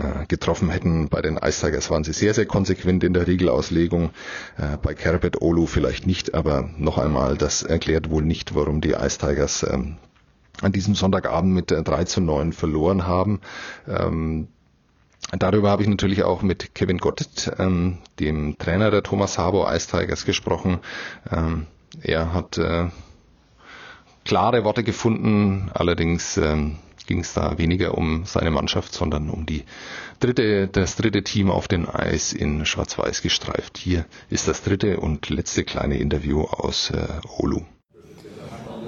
[0.00, 1.08] äh, getroffen hätten.
[1.08, 4.10] Bei den Ice Tigers waren sie sehr, sehr konsequent in der Regelauslegung.
[4.56, 8.92] Äh, bei Kerbet Olu vielleicht nicht, aber noch einmal, das erklärt wohl nicht, warum die
[8.92, 9.66] Ice Tigers
[10.62, 13.40] an diesem Sonntagabend mit 3 zu 9 verloren haben.
[13.88, 14.48] Ähm,
[15.32, 19.88] darüber habe ich natürlich auch mit Kevin Gottet, ähm, dem Trainer der Thomas Harbour Ice
[19.90, 20.78] Tigers, gesprochen.
[21.30, 21.66] Ähm,
[22.02, 22.88] er hat äh,
[24.24, 29.64] klare Worte gefunden, allerdings ähm, ging es da weniger um seine Mannschaft, sondern um die
[30.20, 33.78] dritte, das dritte Team auf den Eis in Schwarz-Weiß gestreift.
[33.78, 37.08] Hier ist das dritte und letzte kleine Interview aus äh,
[37.38, 37.64] Olu.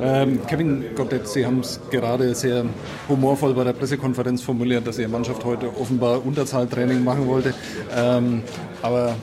[0.01, 2.65] Ähm, Kevin Gottet, Sie haben es gerade sehr
[3.09, 7.55] humorvoll bei der Pressekonferenz formuliert, dass Ihre Mannschaft heute offenbar Unterzahltraining machen wollte.
[7.95, 8.43] Ähm,
[8.81, 9.17] aber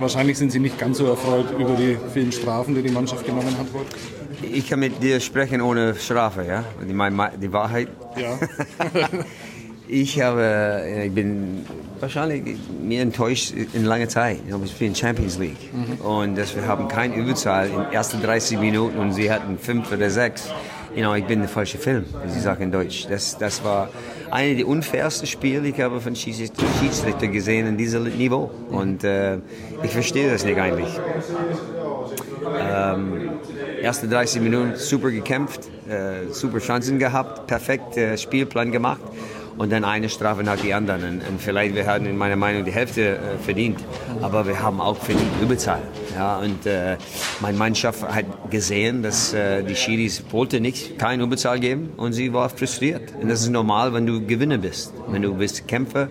[0.00, 3.56] wahrscheinlich sind Sie nicht ganz so erfreut über die vielen Strafen, die die Mannschaft genommen
[3.58, 3.66] hat.
[4.42, 6.64] Ich kann mit dir sprechen ohne Strafe, ja?
[6.82, 7.88] Die, die Wahrheit.
[8.16, 8.38] Ja.
[9.88, 11.64] ich habe, äh, ich bin
[12.00, 14.38] wahrscheinlich mir enttäuscht in langer Zeit.
[14.46, 16.04] Wir spielen Champions League mhm.
[16.04, 19.92] und dass wir haben keine Überzahl in den ersten 30 Minuten und sie hatten fünf
[19.92, 20.50] oder sechs.
[20.94, 23.06] You know, ich bin der falsche Film, wie sie sagen in Deutsch.
[23.08, 23.88] Das, das war
[24.30, 28.50] eine der unfairsten Spiele, ich habe von Schiedsrichter gesehen in diesem Niveau.
[28.70, 29.38] Und äh,
[29.82, 31.00] ich verstehe das nicht eigentlich.
[32.60, 33.30] Ähm,
[33.82, 39.02] erste 30 Minuten super gekämpft, äh, super Chancen gehabt, perfekt äh, Spielplan gemacht
[39.58, 41.20] und dann eine Strafe nach die anderen.
[41.20, 43.78] Und, vielleicht wir haben in meiner Meinung die Hälfte äh, verdient,
[44.22, 45.82] aber wir haben auch verdient Überzahl.
[46.14, 46.96] Ja, und äh,
[47.40, 52.32] meine Mannschaft hat gesehen, dass äh, die Schiris wollte nicht keine Überzahl geben und sie
[52.32, 53.12] war frustriert.
[53.20, 54.92] Und das ist normal, wenn du Gewinner bist.
[55.08, 56.08] Wenn du bist Kämpfer,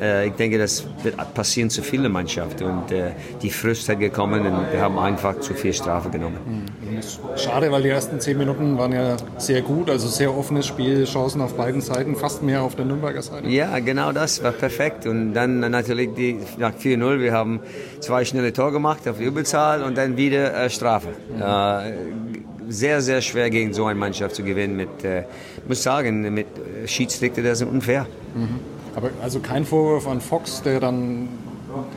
[0.00, 4.46] äh, ich denke, das wird passieren zu vielen Mannschaften und äh, die Frust hat gekommen
[4.46, 6.66] und wir haben einfach zu viel Strafe genommen.
[6.96, 7.38] Mhm.
[7.38, 11.40] Schade, weil die ersten zehn Minuten waren ja sehr gut, also sehr offenes Spiel, Chancen
[11.40, 13.48] auf beiden Seiten, fast mehr auf der Nürnberger Seite.
[13.48, 17.60] Ja, genau das war perfekt und dann natürlich die, nach 4-0, wir haben
[18.00, 21.08] zwei schnelle Tore gemacht auf die Überzahl und dann wieder äh, Strafe.
[21.08, 21.42] Mhm.
[21.42, 24.76] Äh, sehr, sehr schwer gegen so eine Mannschaft zu gewinnen.
[24.76, 26.46] Mit, äh, ich muss sagen, mit
[26.86, 28.06] Schiedsrichter, das ist unfair.
[28.34, 28.60] Mhm.
[28.96, 31.28] Aber also kein Vorwurf an Fox, der dann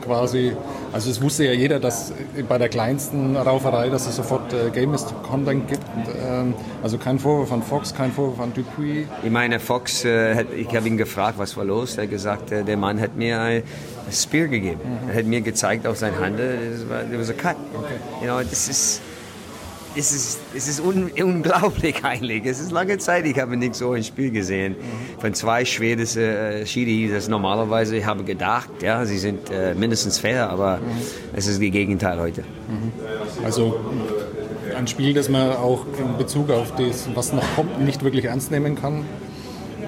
[0.04, 0.52] quasi,
[0.92, 2.12] also es wusste ja jeder, dass
[2.48, 5.82] bei der kleinsten Rauferei, dass es sofort äh, Game Content gibt.
[6.22, 9.06] Ähm, also kein Vorwurf an Fox, kein Vorwurf an Dupuis.
[9.22, 11.96] Ich meine, Fox, äh, hat, ich habe ihn gefragt, was war los.
[11.96, 13.62] Er hat gesagt, äh, der Mann hat mir ein
[14.10, 14.80] Spear gegeben.
[14.84, 15.10] Mhm.
[15.10, 17.56] Er hat mir gezeigt auf sein Handel, das war ein Cut.
[17.74, 17.94] Okay.
[18.20, 19.00] You know, das ist
[19.96, 22.44] es ist, es ist un, unglaublich eigentlich.
[22.44, 24.76] Es ist lange Zeit, ich habe nicht so ein Spiel gesehen
[25.18, 30.18] von zwei schwedischen äh, Schiri, das normalerweise, ich habe gedacht, ja, sie sind äh, mindestens
[30.18, 30.82] fair, aber mhm.
[31.34, 32.42] es ist das Gegenteil heute.
[32.42, 32.92] Mhm.
[33.44, 33.78] Also
[34.76, 38.50] ein Spiel, das man auch in Bezug auf das, was noch kommt, nicht wirklich ernst
[38.50, 39.04] nehmen kann.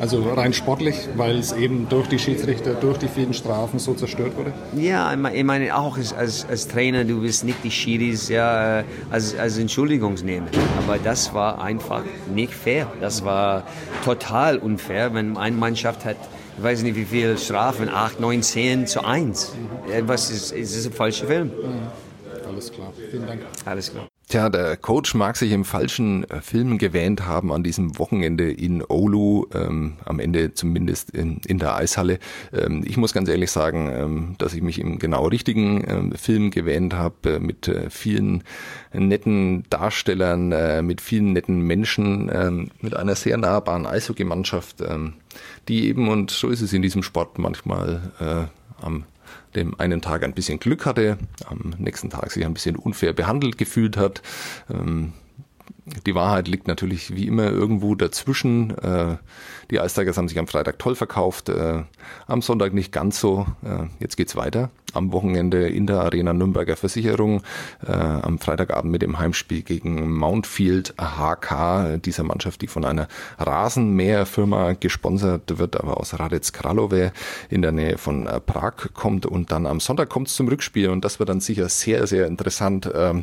[0.01, 4.37] Also rein sportlich, weil es eben durch die Schiedsrichter, durch die vielen Strafen so zerstört
[4.37, 4.53] wurde?
[4.77, 9.59] Ja, ich meine auch als, als Trainer, du bist nicht die Schiris ja, als, als
[9.59, 10.49] Entschuldigungsnehmer.
[10.79, 12.03] Aber das war einfach
[12.35, 12.87] nicht fair.
[13.01, 13.65] Das war
[14.05, 16.17] total unfair, wenn eine Mannschaft hat
[16.61, 19.55] ich weiß nicht wie viele Strafen, 8, 9, 10 zu 1.
[19.55, 20.07] Mhm.
[20.09, 21.47] Was ist, ist das ein falscher Film?
[21.47, 22.93] Mhm Alles klar.
[23.11, 23.41] Vielen Dank.
[23.65, 24.10] Alles klar.
[24.31, 28.81] Tja, der Coach mag sich im falschen äh, Film gewähnt haben an diesem Wochenende in
[28.89, 32.20] Oulu, ähm, am Ende zumindest in, in der Eishalle.
[32.53, 36.53] Ähm, ich muss ganz ehrlich sagen, ähm, dass ich mich im genau richtigen ähm, Film
[36.53, 38.45] gewähnt habe, äh, mit äh, vielen
[38.93, 45.14] netten Darstellern, äh, mit vielen netten Menschen, ähm, mit einer sehr nahbaren Eishockeymannschaft, ähm,
[45.66, 49.07] die eben, und so ist es in diesem Sport manchmal, äh, am
[49.55, 53.59] dem einen Tag ein bisschen Glück hatte, am nächsten Tag sich ein bisschen unfair behandelt
[53.59, 54.23] gefühlt hat.
[54.71, 55.13] Ähm,
[56.07, 58.76] die Wahrheit liegt natürlich wie immer irgendwo dazwischen.
[58.78, 59.16] Äh,
[59.70, 61.83] die Ice Tigers haben sich am Freitag toll verkauft, äh,
[62.26, 63.47] am Sonntag nicht ganz so.
[63.62, 64.70] Äh, jetzt geht's weiter.
[64.93, 67.43] Am Wochenende in der Arena Nürnberger Versicherung,
[67.87, 73.07] am Freitagabend mit dem Heimspiel gegen Mountfield HK, dieser Mannschaft, die von einer
[73.39, 77.12] Rasenmäherfirma gesponsert wird, aber aus Radec Kralove
[77.51, 79.26] in der Nähe von Prag kommt.
[79.26, 82.91] Und dann am Sonntag kommt's zum Rückspiel und das wird dann sicher sehr, sehr interessant.
[82.93, 83.22] Ähm,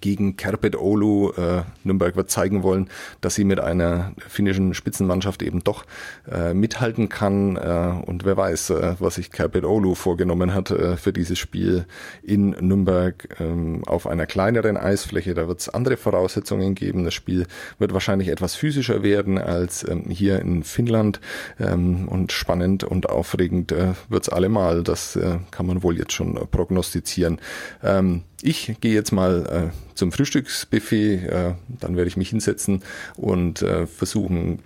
[0.00, 1.30] gegen Kerpet Oulu.
[1.32, 2.88] Äh, Nürnberg wird zeigen wollen,
[3.20, 5.84] dass sie mit einer finnischen Spitzenmannschaft eben doch
[6.30, 7.56] äh, mithalten kann.
[7.56, 11.86] Äh, und wer weiß, äh, was sich Kerpet Oulu vorgenommen hat äh, für dieses Spiel
[12.22, 15.34] in Nürnberg ähm, auf einer kleineren Eisfläche.
[15.34, 17.04] Da wird es andere Voraussetzungen geben.
[17.04, 17.46] Das Spiel
[17.78, 21.20] wird wahrscheinlich etwas physischer werden als ähm, hier in Finnland.
[21.58, 24.82] Ähm, und spannend und aufregend äh, wird es allemal.
[24.82, 27.40] Das äh, kann man wohl jetzt schon prognostizieren.
[27.82, 32.82] Ähm, ich gehe jetzt mal äh, zum Frühstücksbuffet, äh, dann werde ich mich hinsetzen
[33.16, 34.60] und äh, versuchen,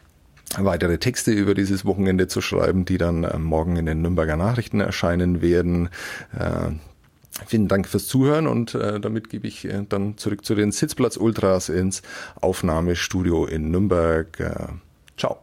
[0.57, 4.81] weitere Texte über dieses Wochenende zu schreiben, die dann äh, morgen in den Nürnberger Nachrichten
[4.81, 5.89] erscheinen werden.
[6.39, 6.73] Äh,
[7.45, 11.19] Vielen Dank fürs Zuhören und äh, damit gebe ich äh, dann zurück zu den Sitzplatz
[11.19, 12.01] Ultras ins
[12.41, 14.41] Aufnahmestudio in Nürnberg.
[14.41, 14.55] Äh,
[15.19, 15.43] ciao.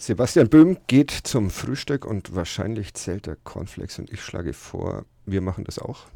[0.00, 5.40] Sebastian Böhm geht zum Frühstück und wahrscheinlich zählt der Cornflakes und ich schlage vor, wir
[5.40, 6.06] machen das auch.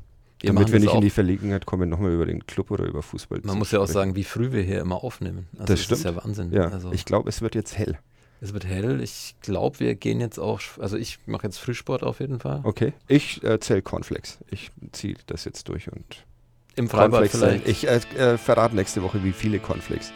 [0.41, 0.95] Wir damit wir nicht auch.
[0.97, 3.89] in die Verlegenheit kommen, nochmal über den Club oder über Fußball Man muss ja auch
[3.89, 5.49] sagen, wie früh wir hier immer aufnehmen.
[5.59, 6.53] Also das, das ist ja Wahnsinn.
[6.53, 7.99] Ja, also ich glaube, es wird jetzt hell.
[8.41, 9.01] Es wird hell.
[9.01, 12.61] Ich glaube, wir gehen jetzt auch, also ich mache jetzt Frühsport auf jeden Fall.
[12.63, 14.39] Okay, ich äh, zähle Cornflakes.
[14.49, 16.25] Ich ziehe das jetzt durch und
[16.77, 17.67] im Freibad vielleicht.
[17.67, 20.13] Ich äh, äh, verrate nächste Woche, wie viele Cornflakes.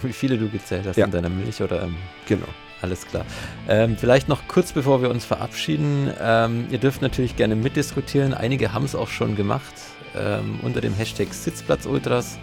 [0.00, 1.04] Wie viele du gezählt hast ja.
[1.04, 2.48] in deiner Milch oder ähm, genau.
[2.80, 3.24] Alles klar.
[3.68, 6.12] Ähm, vielleicht noch kurz bevor wir uns verabschieden.
[6.20, 8.34] Ähm, ihr dürft natürlich gerne mitdiskutieren.
[8.34, 9.74] Einige haben es auch schon gemacht.
[10.16, 12.38] Ähm, unter dem Hashtag Sitzplatzultras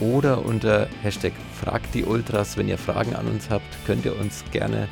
[0.00, 2.56] oder unter Hashtag Fragt die Ultras.
[2.56, 4.88] Wenn ihr Fragen an uns habt, könnt ihr uns gerne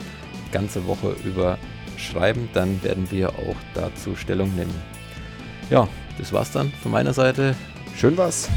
[0.46, 1.58] die ganze Woche über
[1.96, 2.48] schreiben.
[2.52, 4.74] Dann werden wir auch dazu Stellung nehmen.
[5.70, 5.88] Ja,
[6.18, 7.54] das war's dann von meiner Seite.
[7.96, 8.48] Schön was.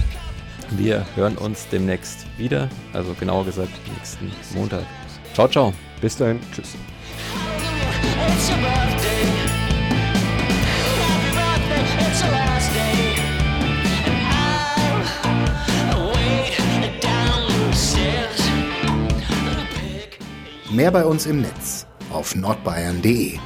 [0.71, 4.83] Wir hören uns demnächst wieder, also genauer gesagt nächsten Montag.
[5.33, 5.73] Ciao, ciao.
[6.01, 6.39] Bis dahin.
[6.53, 6.75] Tschüss.
[20.71, 23.37] Mehr bei uns im Netz auf nordbayern.de